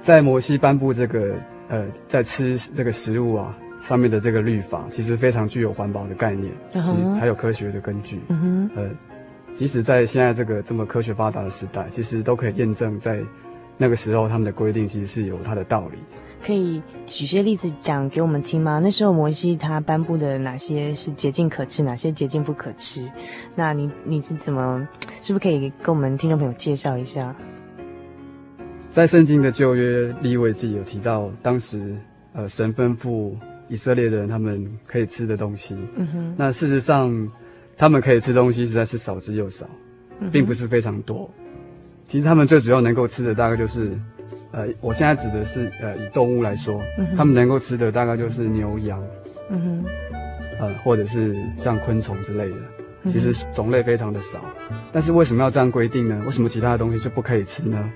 [0.00, 1.34] 在摩西颁布这个
[1.68, 3.54] 呃，在吃这个食物啊
[3.86, 8.90] 上面的这个律法，其实非常具有环保的概念，其实还有科学的根据，嗯哼，呃，
[9.54, 13.20] 即使在现在这个这么科学发达的时代，其实都可以验证，在
[13.76, 15.98] 那个时候他们的规定其实是有它的道理。
[16.40, 18.80] 可以举些例子讲给我们听吗？
[18.80, 23.08] 那时候摩西他颁布的哪些是洁净可吃，哪些洁净不可吃？
[23.56, 24.86] 那你你是怎么，
[25.20, 27.34] 是不是可以跟我们听众朋友介绍一下？
[28.88, 31.94] 在圣经的旧约立位记有提到，当时
[32.32, 33.34] 呃神吩咐
[33.68, 35.76] 以色列人他们可以吃的东西。
[35.96, 36.34] 嗯哼。
[36.36, 37.30] 那事实上，
[37.76, 39.68] 他们可以吃东西实在是少之又少，
[40.32, 41.30] 并不是非常多。
[42.06, 43.96] 其实他们最主要能够吃的大概就是，
[44.52, 46.80] 呃，我现在指的是呃以动物来说，
[47.14, 49.02] 他们能够吃的大概就是牛羊。
[49.50, 49.84] 嗯哼。
[50.60, 52.56] 呃，或者是像昆虫之类的。
[53.04, 54.40] 其实种类非常的少，
[54.92, 56.20] 但是为什么要这样规定呢？
[56.26, 57.90] 为什么其他的东西就不可以吃呢？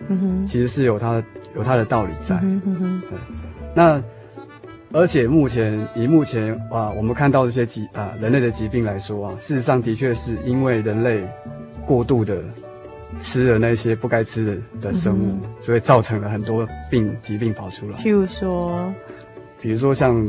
[0.46, 1.24] 其实是有它的
[1.56, 2.38] 有它的道理在。
[2.42, 3.18] 嗯哼，对。
[3.74, 4.02] 那
[4.92, 11.26] 而且目前以目前啊，我们看到这些疾啊人类的疾病来说啊，事实上的确是因为人类
[11.84, 12.42] 过度的
[13.18, 17.98] 吃了那些不该吃的的生物，所以造成了很多病疾病跑出来。
[17.98, 18.92] 譬如说，
[19.60, 20.24] 比如说像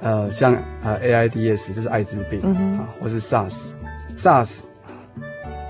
[0.00, 3.70] 呃像呃 AIDS 就是艾滋病，嗯，啊，或是 SARS。
[4.18, 4.58] SARS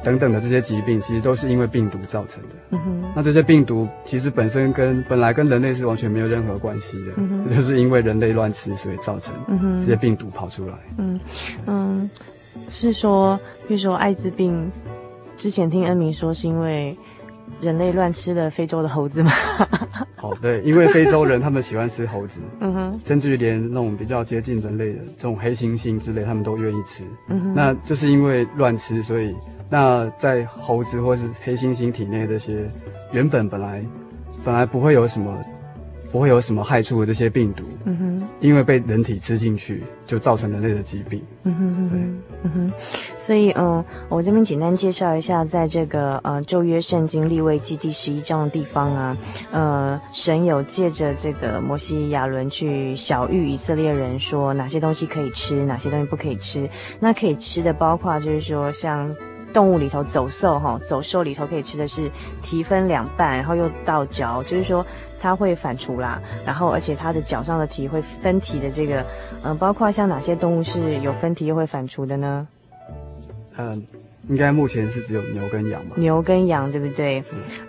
[0.03, 2.49] 等等的这些疾病，其实都是因为病毒造成的。
[2.71, 3.05] 嗯哼。
[3.15, 7.49] 那这些病毒其实本身跟本来跟人类是完全没有任何关系的，嗯。
[7.55, 9.35] 就是因为人类乱吃，所以造成
[9.81, 10.75] 这些病毒跑出来。
[10.99, 11.21] 嗯
[11.67, 12.11] 嗯，
[12.69, 14.71] 是说，比如说艾滋病，
[15.37, 16.97] 之前听恩明说是因为
[17.61, 19.31] 人类乱吃了非洲的猴子吗？
[20.21, 29.35] 哦，对，因为非洲人他们喜欢吃猴子，嗯哼，甚至于连那种比较接近人类的这种黑猩猩之类，他们都愿意吃，嗯哼，那就是因为乱吃，所以
[29.71, 32.69] 那在猴子或是黑猩猩体内这些
[33.13, 33.85] 原本本来
[34.45, 35.43] 本来不会有什么。
[36.11, 42.01] 不会有什么害处的这些病毒，嗯哼，因为被人体吃进去，就造成人类的疾病，嗯哼哼，对，
[42.45, 42.73] 嗯哼，
[43.17, 49.17] 所以嗯，我这边简单介绍一下，在这个呃旧约圣经立位记第十一章的地方啊，
[49.53, 56.69] 呃，神有借着这个摩西亚伦去小谕以色列人说哪些东西可以吃，哪些东西不可以吃。
[56.99, 59.15] 那可以吃的包括就是说像
[59.53, 62.11] 动物里头走兽哈，走兽里头可以吃的是
[62.43, 64.85] 蹄分两半，然后又倒嚼，就是说。
[65.21, 69.05] 它会反刍啦，然后而且它的脚上的蹄会分蹄的这个，
[69.43, 72.47] 嗯，包括像哪些动物是有分蹄又会反刍的呢？
[73.57, 73.83] 嗯。
[74.29, 75.97] 应该目前是只有牛跟羊吧？
[75.97, 77.23] 牛跟羊对不对？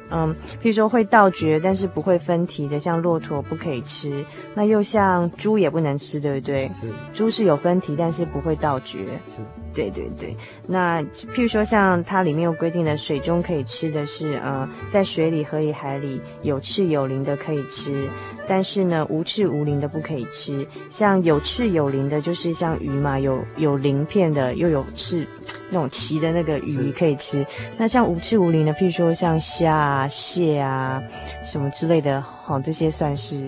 [0.09, 0.15] 是。
[0.15, 4.25] 嗯，譬如说会倒嚼，但是不会分蹄的，像骆驼不可以吃。
[4.55, 6.69] 那又像猪也不能吃，对不对？
[6.81, 6.87] 是。
[7.13, 8.99] 猪是有分蹄，但是不会倒嚼。
[9.27, 9.41] 是。
[9.71, 10.35] 对对对。
[10.65, 18.09] 那譬如说像它里面有规定的，水中可以吃的是，呃、嗯，在水里、河里、海里有翅有鳞的可以吃，
[18.47, 20.67] 但是呢，无翅无鳞的不可以吃。
[20.89, 25.25] 像有翅有鳞的，就是像鱼嘛，有有鳞片的，又有翅。
[25.71, 27.45] 那种鳍的那个鱼可以吃，
[27.77, 31.01] 那像无翅无鳞的，譬如说像虾啊、蟹啊
[31.43, 33.41] 什么之类的，好，这些算是。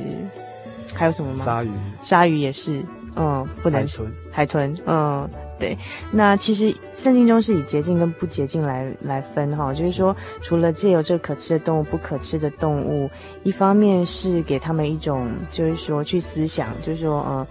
[0.94, 1.46] 还有什么吗？
[1.46, 1.72] 鲨鱼。
[2.02, 2.84] 鲨鱼也是，
[3.16, 4.04] 嗯，不能吃。
[4.32, 4.76] 海豚。
[4.76, 5.78] 海豚，嗯，对。
[6.12, 13.10] 那其实圣经中是以洁净跟不洁净来来分哈，就是说除了借由这可吃的动物、不可吃的动物，
[13.44, 17.48] 一方面是给他们一种，就是说去思想，就是说，嗯，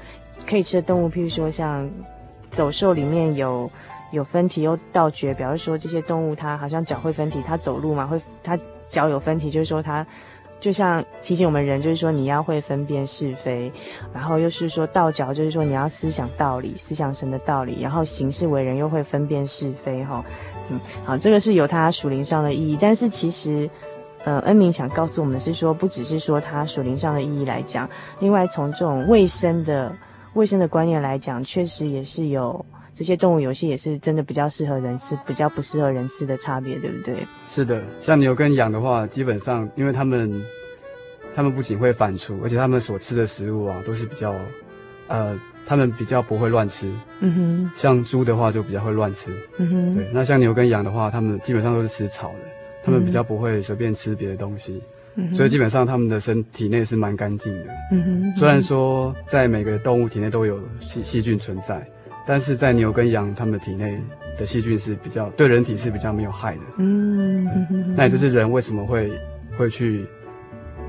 [0.46, 1.88] 可以吃的动物，譬如说像
[2.50, 3.70] 走兽里面有。
[4.12, 8.58] 有分蹄又倒嚼，表示说这些动物它好像脚会分蹄，它走路嘛会，它
[8.90, 10.06] 脚有分蹄，就是说它
[10.60, 13.72] 就像提醒我们人，就是说你要会分辨是非，
[14.12, 20.22] 然后又是说倒嚼，就是说你要思想道理，思想神的道理，然后行事为人又会分辨是非，哈，
[20.68, 23.70] 嗯，好，这个是有它属灵上的意义，但是其实，
[24.24, 27.88] 呃，恩明想告诉我们是说，不只是说它属灵上的意义来讲，
[28.18, 29.96] 另外从这种卫生的
[30.34, 32.62] 卫生的观念来讲，确实也是有。
[33.00, 37.26] 这些动物游戏也是真的比较适合人吃，比较不适合人吃的差别，对不对？
[37.48, 40.30] 是的，像牛跟羊的话，基本上因为他们，
[41.34, 44.34] 他们不仅会反刍，而且他们所吃的食物啊，都是比较，
[45.08, 45.34] 呃，
[45.66, 46.92] 他们比较不会乱吃。
[47.20, 47.70] 嗯哼。
[47.74, 49.32] 像猪的话就比较会乱吃。
[49.56, 49.96] 嗯哼。
[49.96, 52.50] 对，那像牛跟羊的话，他们基本上都是吃草的，
[52.84, 54.78] 他们比较不会随便吃别的东西。
[55.14, 55.34] 嗯。
[55.34, 57.72] 所以基本上他们的身体内是蛮干净的。
[57.92, 58.38] 嗯哼。
[58.38, 61.82] 虽然说在每个动物体内都有细细菌存在，
[62.30, 63.98] 但是在牛跟羊，它们体内
[64.38, 66.62] 的细菌是比较对人体是比较没有害的。
[66.76, 67.96] 嗯哼。
[67.96, 69.10] 那也就是人为什么会
[69.58, 70.06] 会去。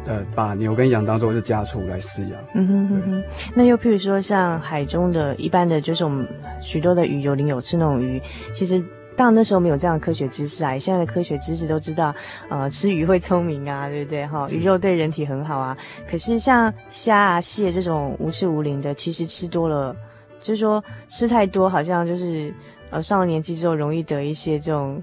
[0.07, 2.31] 呃，把牛跟羊当做是家畜来饲养。
[2.55, 3.23] 嗯哼哼哼。
[3.53, 6.27] 那又譬如说，像海中的一般的，就是我们
[6.59, 8.19] 许多的鱼，有鳞有刺那种鱼，
[8.51, 8.83] 其实
[9.15, 10.75] 当然那时候没有这样的科学知识啊。
[10.75, 12.15] 现在的科学知识都知道，
[12.49, 14.25] 呃，吃鱼会聪明啊，对不对？
[14.25, 15.77] 哈，鱼肉对人体很好啊。
[16.09, 19.95] 可是像虾啊、蟹这种无刺无鳞的，其实吃多了，
[20.41, 22.53] 就是说吃太多，好像就是
[22.89, 25.01] 呃上了年纪之后容易得一些这种。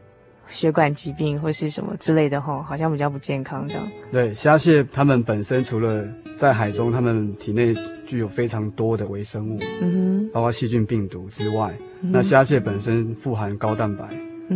[0.51, 3.87] 血管疾病或是什么之类的吼，好像比较不健康这样。
[4.11, 6.03] 对，虾蟹它们本身除了
[6.39, 7.77] 在海中，它们体内
[8.07, 14.09] 具有非常多的微生物，嗯哼，包括细菌、病毒之外，嗯、那虾蟹本身富含高蛋白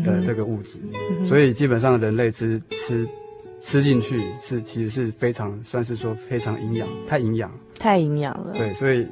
[0.02, 0.80] 的这个物质，
[1.20, 3.06] 嗯、所以基本上人类吃吃
[3.60, 8.54] 吃进去是其实是非常算是说非常营养，太营养，太营养了。
[8.56, 9.06] 对，所以。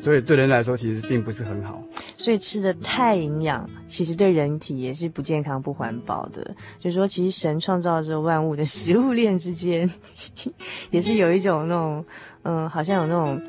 [0.00, 1.82] 所以对人来说，其实并不是很好。
[2.16, 6.54] 所以吃的太营养，其实对人体也是不健康、不环保的。
[6.78, 9.90] 就是说，其实神创造着万物的食物链之间，
[10.90, 12.04] 也是有一种那种，
[12.42, 13.40] 嗯，好像有那种，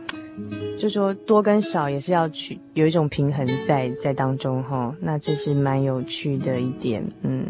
[0.77, 4.95] 就说多跟少也是要去有一种平衡在在当中哈。
[5.01, 7.45] 那这是蛮有趣的一点，嗯。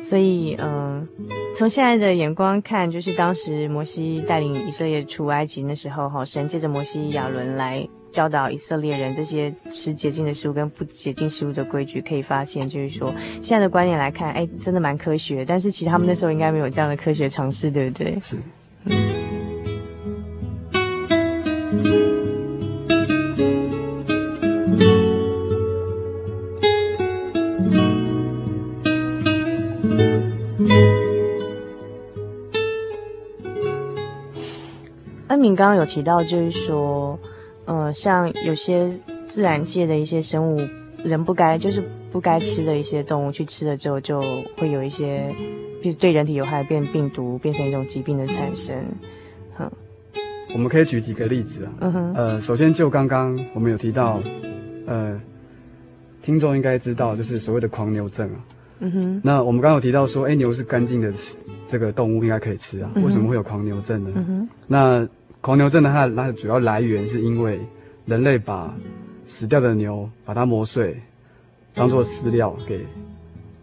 [0.00, 1.06] 所以，嗯，
[1.54, 7.86] 从现在的眼光看，就是当时摩西带领以色列出埃及那时候哈，神借着摩西亚伦来。
[8.10, 15.44] 教导以色列人这些吃洁净的食物跟不洁净食物的规矩，可以发现，就是说现在的观念来看，哎，真的蛮科学。
[15.44, 18.18] 但是其实他们那时候应该没有这样的科学尝试，对不对？
[18.20, 18.36] 是。
[35.28, 37.18] 恩敏刚刚有提到，就是说。
[37.68, 38.90] 呃，像有些
[39.26, 40.66] 自然界的一些生物，
[41.04, 44.22] 人不该就是不该吃的一些动物，去吃了之后，就
[44.56, 45.30] 会有一些，
[45.82, 48.74] 就是对人体有害，变病毒，变成一种疾病的产生。
[49.54, 49.70] 哼，
[50.54, 51.72] 我们可以举几个例子啊。
[51.80, 52.14] 嗯哼。
[52.14, 54.18] 呃，首先就刚刚我们有提到，
[54.86, 55.20] 呃，
[56.22, 58.40] 听众应该知道，就是所谓的狂牛症啊。
[58.78, 59.20] 嗯哼。
[59.22, 61.12] 那我们刚刚有提到说，哎，牛是干净的
[61.68, 62.90] 这个动物，应该可以吃啊。
[62.94, 64.10] 为什么会有狂牛症呢？
[64.14, 64.48] 嗯哼。
[64.66, 65.06] 那
[65.48, 67.58] 狂牛症的它它的主要来源是因为
[68.04, 68.70] 人类把
[69.24, 70.94] 死掉的牛把它磨碎，
[71.72, 72.84] 当做饲料给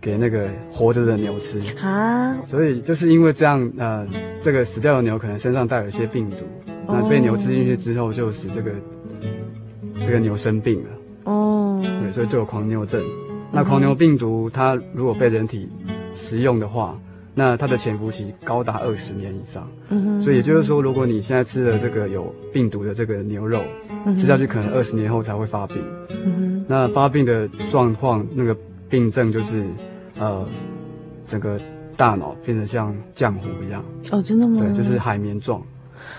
[0.02, 1.62] 给那个活着的牛吃。
[1.80, 4.04] 啊，所以就是因为这样，呃，
[4.42, 6.38] 这个死掉的牛可能身上带有一些病毒，
[6.88, 8.72] 那被牛吃进去之后，就使这个
[10.04, 10.90] 这个牛生病了。
[11.26, 13.00] 哦，对，所以就有狂牛症。
[13.52, 15.70] 那狂牛病毒它如果被人体
[16.16, 17.00] 食用的话，
[17.38, 23.62] 那它的潜伏期高达二十年以上，嗯哼，所以也就是说，如果你现在吃了这个有病毒的这个牛肉，
[24.06, 25.78] 嗯、吃下去可能二十年后才会发病，
[26.10, 28.56] 嗯哼，那发病的状况，那个
[28.90, 29.66] 病症就是，
[30.18, 30.48] 呃，
[31.26, 31.60] 整个
[31.98, 34.62] 大脑变得像浆糊一样，哦，真的吗？
[34.62, 35.62] 对，就是海绵状，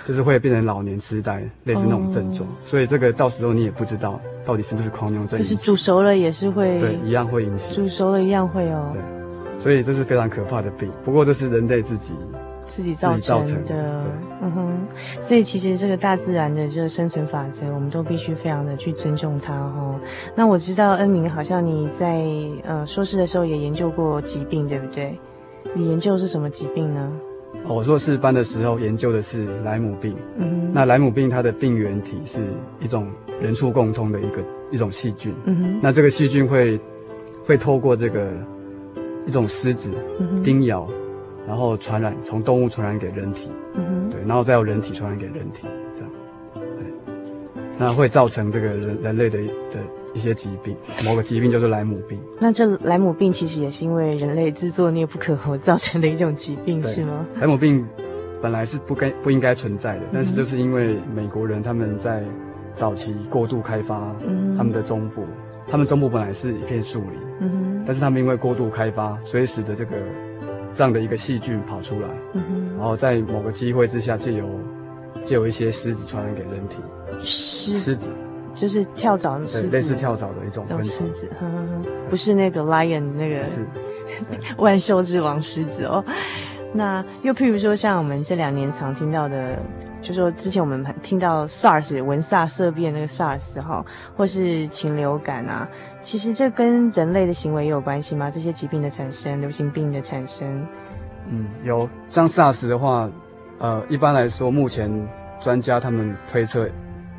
[0.06, 9.15] 就是会变成老年痴呆，类似那种症状，哦、所以这个到时候你也不知道到底是不是狂牛症，就是煮熟了也是会，对，一样会引起，煮熟了一样会哦，对。
[9.66, 12.14] 所以这是非常可怕的病，不过这是人类自己
[12.68, 14.04] 自己造成的，
[14.40, 14.86] 嗯哼。
[15.18, 20.00] 所以其实这个大自然的这个生存法则，我们都必须非常的去尊重它哈。
[20.36, 22.24] 那我知道恩明好像你在
[22.62, 25.18] 呃硕士的时候也研究过疾病，对不对？
[25.74, 27.12] 你研究的是什么疾病呢？
[27.66, 30.70] 我硕士班的时候研究的是莱姆病，嗯哼。
[30.72, 32.38] 那莱姆病它的病原体是
[32.78, 33.10] 一种
[33.42, 35.80] 人畜共通的一个一种细菌，嗯哼。
[35.82, 36.78] 那这个细菌会
[37.44, 38.30] 会透过这个。
[39.26, 39.92] 一种虱子
[40.42, 40.86] 叮咬，
[41.46, 46.10] 然后传染，从动物传染给人体，嗯，对，然后再由人体传染给人体，这样，
[46.54, 46.86] 对，
[47.76, 49.80] 那会造成这个人人类的的
[50.14, 52.18] 一些疾病，某个疾病就是莱姆病。
[52.38, 57.26] 那这莱姆病其实也是因为人类自作孽不可活造成的一种疾病，是吗？
[57.40, 57.84] 莱姆病
[58.40, 62.22] 本来是不该不应该存在的，但是就是因为美国人他们在
[62.74, 64.14] 早期过度开发
[64.56, 65.24] 他们的中部，
[65.68, 67.10] 他们中部本来是一片树林。
[67.86, 69.96] 但是他们因为过度开发，所以使得这个
[70.74, 74.48] 这样的一个细菌跑出来，嗯，然后在某个机会之下，就有
[75.24, 76.78] 就有一些虱子传染给人体。
[77.18, 78.10] 虱虱子
[78.54, 81.12] 就是跳蚤的虱子，类似跳蚤的一种昆虫。
[81.12, 83.64] 子，呵呵呵，不是那个 lion 那个，是
[84.58, 86.04] 万兽之王狮子哦。
[86.74, 89.56] 那又譬如说，像我们这两年常听到的。
[90.02, 93.84] 就说之前我们听到 SARS 闻煞色变那个 SARS 哈，
[94.14, 95.66] 或是禽流感啊，
[96.06, 98.30] 其实这跟人类的行为也有关系吗？
[98.30, 100.64] 这些疾病的产生，流行病的产生，
[101.28, 103.10] 嗯，有像 SARS 的话，
[103.58, 104.88] 呃，一般来说，目前
[105.40, 106.68] 专家他们推测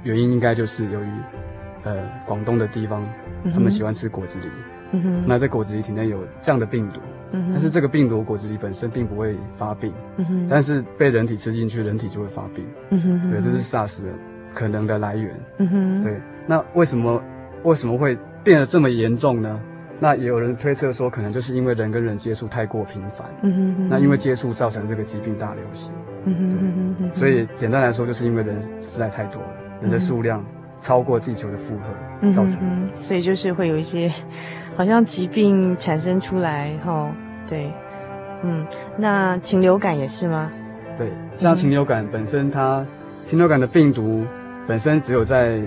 [0.03, 1.07] 原因应该就是由于，
[1.83, 3.05] 呃，广东的地方，
[3.53, 4.43] 他们喜欢吃果子狸。
[4.93, 14.07] 嗯哼，那在果子狸体内有这样的病毒，嗯，但是这个病毒果子狸本身并不会发病，嗯哼，但是被人体吃进去，人体就会发病，嗯哼，对，这是 SARS 的
[14.53, 17.21] 可能的来源，嗯哼，对，那为什么
[17.63, 18.17] 为什么会
[18.47, 19.59] 变得这么严重呢？
[19.99, 25.91] 那也有人推测说，可能就是因为人跟人接触太过频繁，嗯哼，那因为接触造成这个疾病大流行，
[26.23, 30.41] 嗯哼，对，所以简单来说，就是因为人实在太多了，人的数量
[30.79, 34.09] 超过地球的负荷造成，嗯，所以就是会有一些。
[34.77, 37.11] 好像疾病产生出来，哈，
[37.49, 37.73] 对，
[38.43, 38.63] 嗯，
[38.95, 40.51] 那禽流感也是吗？
[40.95, 42.85] 对，像禽流感本身它，它
[43.23, 44.23] 禽流感的病毒
[44.67, 45.59] 本身只有在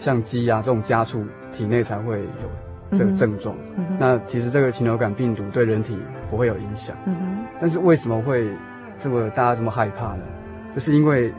[0.00, 3.54] 像鸡呀、啊、这种家畜体内才会有这个症状。
[3.76, 5.98] 嗯嗯、那其实这个禽流感病毒对人体
[6.30, 6.96] 不会有影响。
[7.04, 7.44] 嗯。
[7.60, 8.50] 但是为什么会
[8.98, 10.22] 这么大家这么害怕呢？
[10.72, 11.30] 就是因为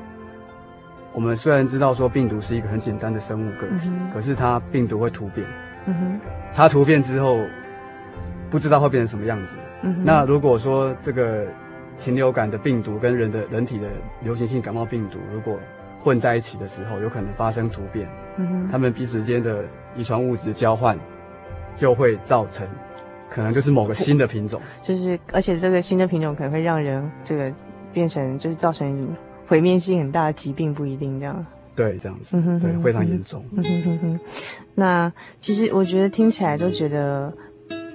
[1.12, 5.46] 我们虽然知道说病毒是一个很简单的生物个体，嗯、可是它病毒会突变。
[5.88, 6.20] 嗯，
[6.54, 7.40] 它突变之后，
[8.52, 9.58] 不知道会变成什么样子。
[9.82, 11.48] 嗯，那如果说这个
[11.98, 13.88] 禽流感的病毒跟人的人体的
[14.24, 15.60] 流行性感冒病毒如果
[16.02, 18.10] 混在一起的时候，有可能发生突变。
[18.38, 19.64] 嗯哼，它们彼此之间的
[19.96, 20.98] 遗传物质交换，
[21.76, 22.68] 就会造成
[23.30, 24.60] 可能就是某个新的品种。
[24.82, 27.54] 就是，而且这个新的品种可能会让人这个
[27.94, 29.08] 变成就是造成
[29.48, 31.46] 毁灭性很大的疾病，不一定这样。
[31.76, 33.46] 对，这样子，嗯、哼哼对，非常严重。
[33.52, 34.20] 嗯哼哼哼。
[34.76, 37.34] 那其实我觉得听起来都觉得，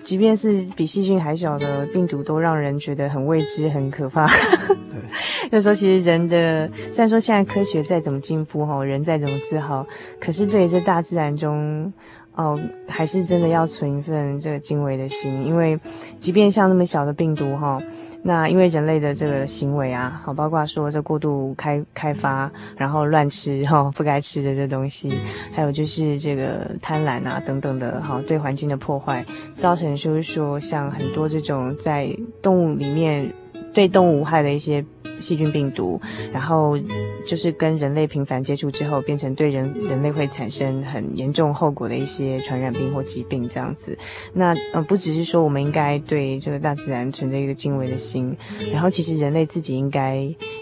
[0.07, 4.25] 即便是比细菌还小的病毒，都让人觉得很未知、很可怕。
[4.29, 9.85] 对，就说其实人的，虽然说现在科学再怎么进步哈，人再怎么自豪，
[10.21, 11.93] 可是对于这大自然中，
[12.37, 15.77] 哦，还是真的要存一份这个敬畏的心，因为
[16.21, 17.83] 即便像那么小的病毒哈。
[18.27, 25.13] 那因为人类的这个行为啊，好，包括说这过度开开发，然后乱吃哈 不该吃的这东西，
[25.55, 29.25] 还有就是这个贪婪啊等等的，哈，对环境的破坏，
[29.55, 32.13] 造成就是说像很多这种在
[32.43, 33.33] 动物里面
[33.77, 34.85] 对动物无害的一些。
[35.19, 35.99] 细菌、病毒，
[36.31, 36.79] 然后
[37.27, 43.97] 就是跟人类频繁接触之后，变成对人人类会产生很严重后果的一些传染病或疾病这样子。
[44.35, 48.37] 那呃，不只是说我们应该对这个大自然存着一个敬畏的心，
[48.71, 50.17] 然后其实人类自己应该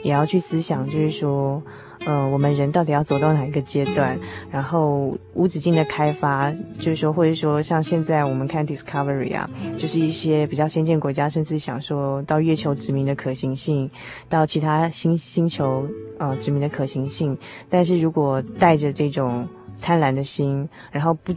[0.05, 1.61] 也要去思想，就是说。
[2.07, 4.19] 呃，我们人到底要走到哪一个阶段？
[4.51, 9.49] 然后无止境的开发，就是说，或者说像现在我们看 Discovery 啊，
[9.79, 13.91] 就是一些比较先进国家，甚至想说到月球殖民的可行性，
[14.29, 15.89] 到其他星星球
[16.19, 17.37] 呃殖民的可行性。
[17.71, 19.49] 但是如果带着这种
[19.81, 21.33] 贪婪的心，然后不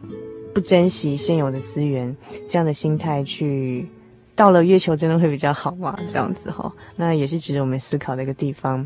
[0.53, 2.13] 不珍惜现有的资源，
[2.49, 3.87] 这样的心态去
[4.35, 5.97] 到了月球，真的会比较好吗？
[6.09, 8.85] 这样子哈，那也是值得我们思考的一个地方。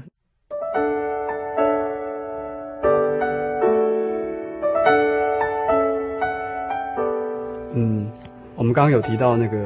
[8.62, 9.66] 我们刚刚有提到那个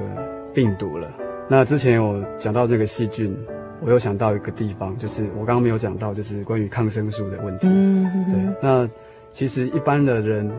[0.53, 1.11] 病毒了，
[1.49, 3.37] 那之前有讲到这个细菌，
[3.81, 7.67] 我又想到一个地方，就是我刚刚没有讲到，就是关于抗生素的问题。
[7.69, 8.31] 嗯嗯。
[8.31, 8.89] 对，那
[9.33, 10.49] 其实一般的人，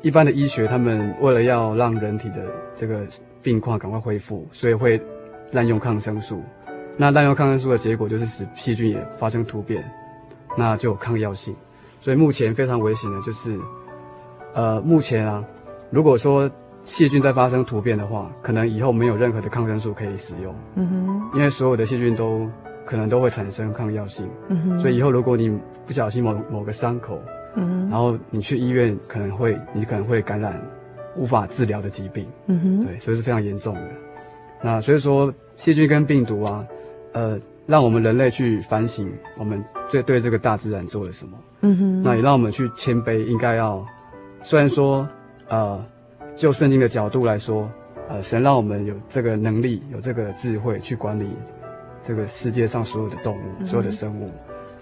[0.00, 3.02] 一般的医学，他们为了要让人体的这个
[3.42, 4.98] 病况赶快恢复，所以会
[5.52, 6.42] 滥用抗生素。
[6.96, 9.84] 那滥用抗生素的结果就是使细菌也发生突变，
[10.56, 11.54] 那就有抗药性。
[12.00, 13.60] 所以目前非常危险的就是，
[14.54, 15.44] 呃，目前啊，
[15.90, 16.50] 如果说。
[16.84, 20.54] 细菌在发生突变的话，可能以后没有任何的抗生素可以使用。
[20.76, 22.46] 嗯哼，因为所有的细菌都
[22.84, 24.28] 可能都会产生抗药性。
[24.48, 27.18] 嗯哼，所以以后如果你不小心某某个伤口，
[27.56, 30.60] 嗯哼，然后你去医院，可能会你可能会感染
[31.16, 32.26] 无法治疗的疾病。
[32.48, 33.90] 嗯哼，对，所以是非常严重的。
[34.62, 36.66] 那所以说细菌跟病毒啊，
[37.12, 41.38] 呃，让我们人类去反省我们最对这个大自然做了什么。
[41.62, 43.82] 嗯哼，那也让我们去谦卑，应该要
[44.42, 45.08] 虽然说
[45.48, 45.82] 呃。
[46.36, 47.70] 就圣经的角度来说，
[48.08, 51.28] 呃，神让我们有这个能力，有这个智慧去管理
[52.02, 54.30] 这个世界上所有的动物、嗯、所有的生物。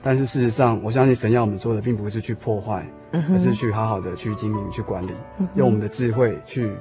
[0.03, 6.73] 但是事实上，我相信神要我们做的，并不是去破坏，嗯、而是去好好的去经营、去管理，嗯、用我们的智慧去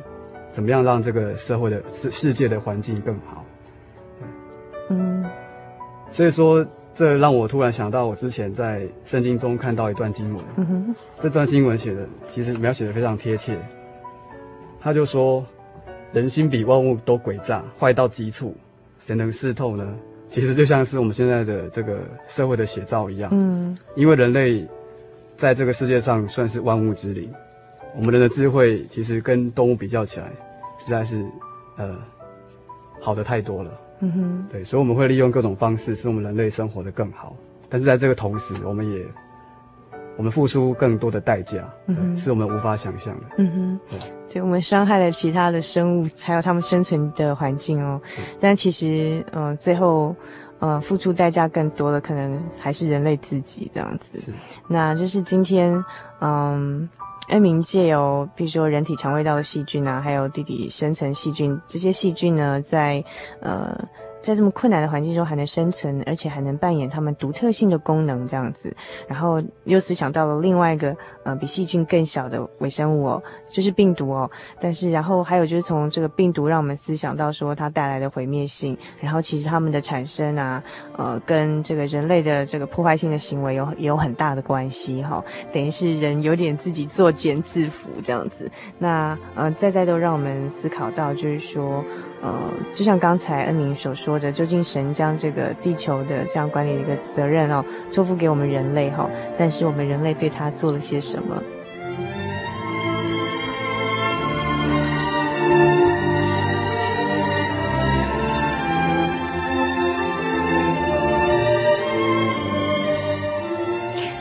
[0.51, 3.45] 怎么样让这个社会的世世界的环境更好。
[4.89, 5.23] 嗯，
[6.11, 6.65] 所以说，
[6.95, 10.43] 这让我突然想到，我之前在圣经中看到一段经文。
[10.55, 13.55] 嗯，这段经文写的其实描写的非常贴切。
[14.81, 15.45] 他就说
[16.11, 18.55] ：“人心比万物都诡诈，坏到极处，
[18.99, 19.87] 谁能识透呢？
[20.27, 23.29] 其实就像是我们现在的这个社会的写照一样。
[23.33, 24.67] 嗯，因为人类
[25.35, 27.29] 在这个世界上算是万物之灵，
[27.95, 30.31] 我们人的智慧其实跟动物比较起来，
[30.79, 31.25] 实在是
[31.77, 31.95] 呃
[32.99, 33.71] 好的太多了。
[33.99, 37.35] 嗯哼，对，所以我们会利用各种方式使我们人类生活的更好。
[37.69, 39.05] 但是在这个同时，我们也
[40.17, 43.25] 我们付出更多的代价，嗯，是我们无法想象的。
[43.37, 43.99] 嗯哼，对，
[44.33, 47.99] 对，我们伤害了其他的生物，还有他们生存的环境哦。
[48.39, 50.15] 但其实，嗯、呃，最后，
[50.59, 54.19] 呃，付出代价更多的可能还是人类自己这样子。
[54.19, 54.31] 是，
[54.67, 55.83] 那就是今天，
[56.19, 56.87] 嗯，
[57.29, 63.03] 恩明借由比如说人体肠胃道的细菌啊，还有地底深层细菌，这些细菌呢，在
[63.39, 63.75] 呃。
[64.21, 68.73] 在这么困难的环境中还能生存，而且还能扮演他们独特性的功能，这样子，
[69.07, 74.29] 然后又思想到了另外一个，呃，比细菌更小的微生物哦，就是病毒哦。
[74.59, 80.63] 但是，然后还有就是从这个病毒让我们思想到说它带来的毁灭性，然后其实它们的产生啊，
[80.97, 88.49] 呃，跟这个人类的这个破坏性的行为有也有很大的关系哈、等于是人有点自己作茧自缚这样子。
[88.77, 91.83] 那呃，再再都让我们思考到，就是说。
[92.21, 101.41] 呃，就像刚才恩明所说的，究竟神将这个地球的这样管理的一个责任哦，托付给我们人类哈、哦，但是我们人类对他做了些什么？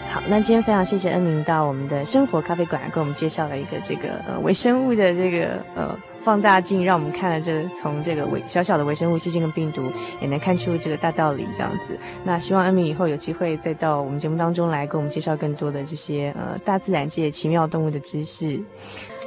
[0.09, 5.99] 好，那今天非常谢谢恩明到我们的生活咖啡馆给我们介绍了一个这个呃微生物的这个呃。
[6.23, 9.91] 放大镜让我们看了这，从这个微小小的微生物、细菌跟病毒，
[10.21, 11.99] 也能看出这个大道理这样子。
[12.25, 18.61] 那希望恩明以后有机会再到我们节目当中来，给我们介绍更多的这些呃大自然界奇妙动物的知识。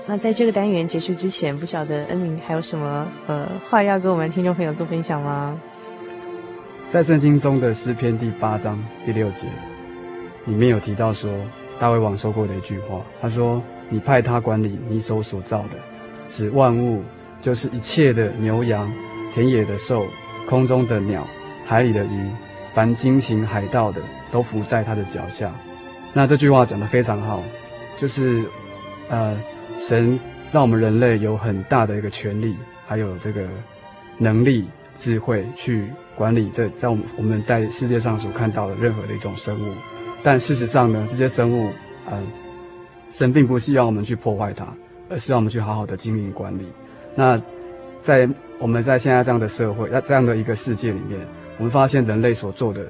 [0.05, 5.59] 那在这个单元结束之前，不晓得恩明还有什么呃话要跟我们听众朋友做分享吗？
[6.91, 9.47] 在圣经中的诗篇第八章第六节
[10.45, 11.31] 里面有提到说，
[11.79, 15.79] 大卫王说过的一句话，他说：“你派他管理你手所造的。”
[16.27, 17.03] 指万物，
[17.41, 18.91] 就是一切的牛羊、
[19.33, 20.05] 田野的兽、
[20.47, 21.27] 空中的鸟、
[21.65, 22.29] 海里的鱼，
[22.73, 24.01] 凡经行海道的，
[24.31, 25.51] 都伏在他的脚下。
[26.13, 27.41] 那这句话讲得非常好，
[27.97, 28.43] 就是，
[29.09, 29.35] 呃，
[29.79, 30.19] 神
[30.51, 32.55] 让我们人类有很大的一个权利，
[32.87, 33.47] 还有这个
[34.17, 34.67] 能力、
[34.99, 39.73] 智慧去管理这在我们我们在世界上所看到的任何的一种生物。
[40.21, 41.69] 但事实上呢，这些生物，
[42.05, 42.21] 呃，
[43.09, 44.67] 神并不希望我们去破坏它。
[45.13, 46.65] 而是让我们去好好的经营管理。
[47.15, 47.39] 那
[48.01, 51.19] 在我们在现在这样的社会，那这样的一个世界里面，
[51.57, 52.85] 我们发现人类所做的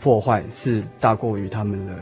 [0.00, 1.92] 破坏是大过于他们的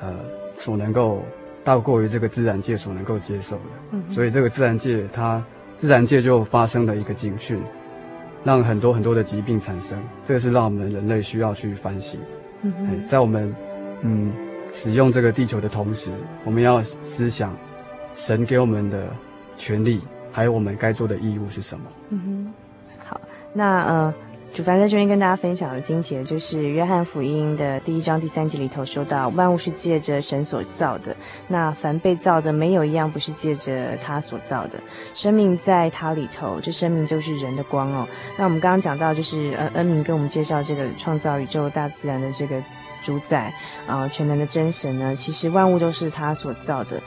[0.00, 0.14] 呃
[0.58, 1.22] 所能够
[1.62, 3.62] 大过于这个自然界所能够接受的。
[3.92, 4.02] 嗯。
[4.12, 5.42] 所以这个自然界它
[5.76, 7.62] 自然界就发生了一个警讯，
[8.42, 9.96] 让很多很多的疾病产生。
[10.24, 12.18] 这个是让我们人类需要去反省。
[12.62, 13.06] 嗯哼。
[13.06, 13.54] 在我们
[14.02, 14.32] 嗯
[14.72, 16.12] 使用这个地球的同时，
[16.44, 17.56] 我们要思想。
[18.14, 19.08] 神给我们的
[19.56, 20.00] 权利，
[20.30, 21.84] 还有我们该做的义务是什么？
[22.10, 23.20] 嗯哼，好，
[23.52, 24.14] 那呃，
[24.52, 31.14] 主凡在这边跟大家分享的经节，就是约翰福音的第一章第三节里头说到，万物是借着神所造的，
[31.46, 34.80] 那凡被造的，没有一样不是借着他所造的。
[35.14, 38.08] 生命在他里头，这生命就是人的光哦。
[38.36, 42.60] 那我们刚刚讲到，就是呃，恩明跟我们介绍这个创造宇宙大自然的这个
[43.02, 43.54] 主宰
[43.86, 47.00] 啊、全能的真神呢，其实万物都是他所造的。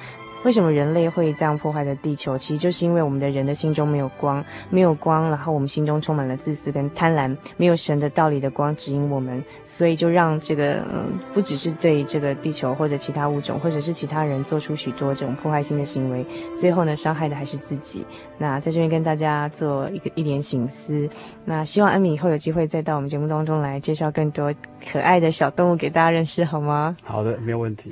[0.43, 2.37] 为什么人类会这样破坏的地球？
[2.37, 16.25] 其实就是因为我们的人的心中没有光，没有光，然后我们心中充满了自私跟贪婪，没有神的道理的光指引我们，所以就让这个嗯，不只是对这个地球或者其他物种，或者是其他人做出许多这种破坏性的行为，
[16.55, 18.05] 最后呢，伤害的还是自己。
[18.37, 21.07] 那在这边跟大家做一个一点醒思。
[21.45, 24.53] 那希望恩明以后有机会再到我们节目当中来介绍更多
[24.91, 26.97] 可爱的小动物给大家认识，好吗？
[27.03, 27.91] 好的，没有问题。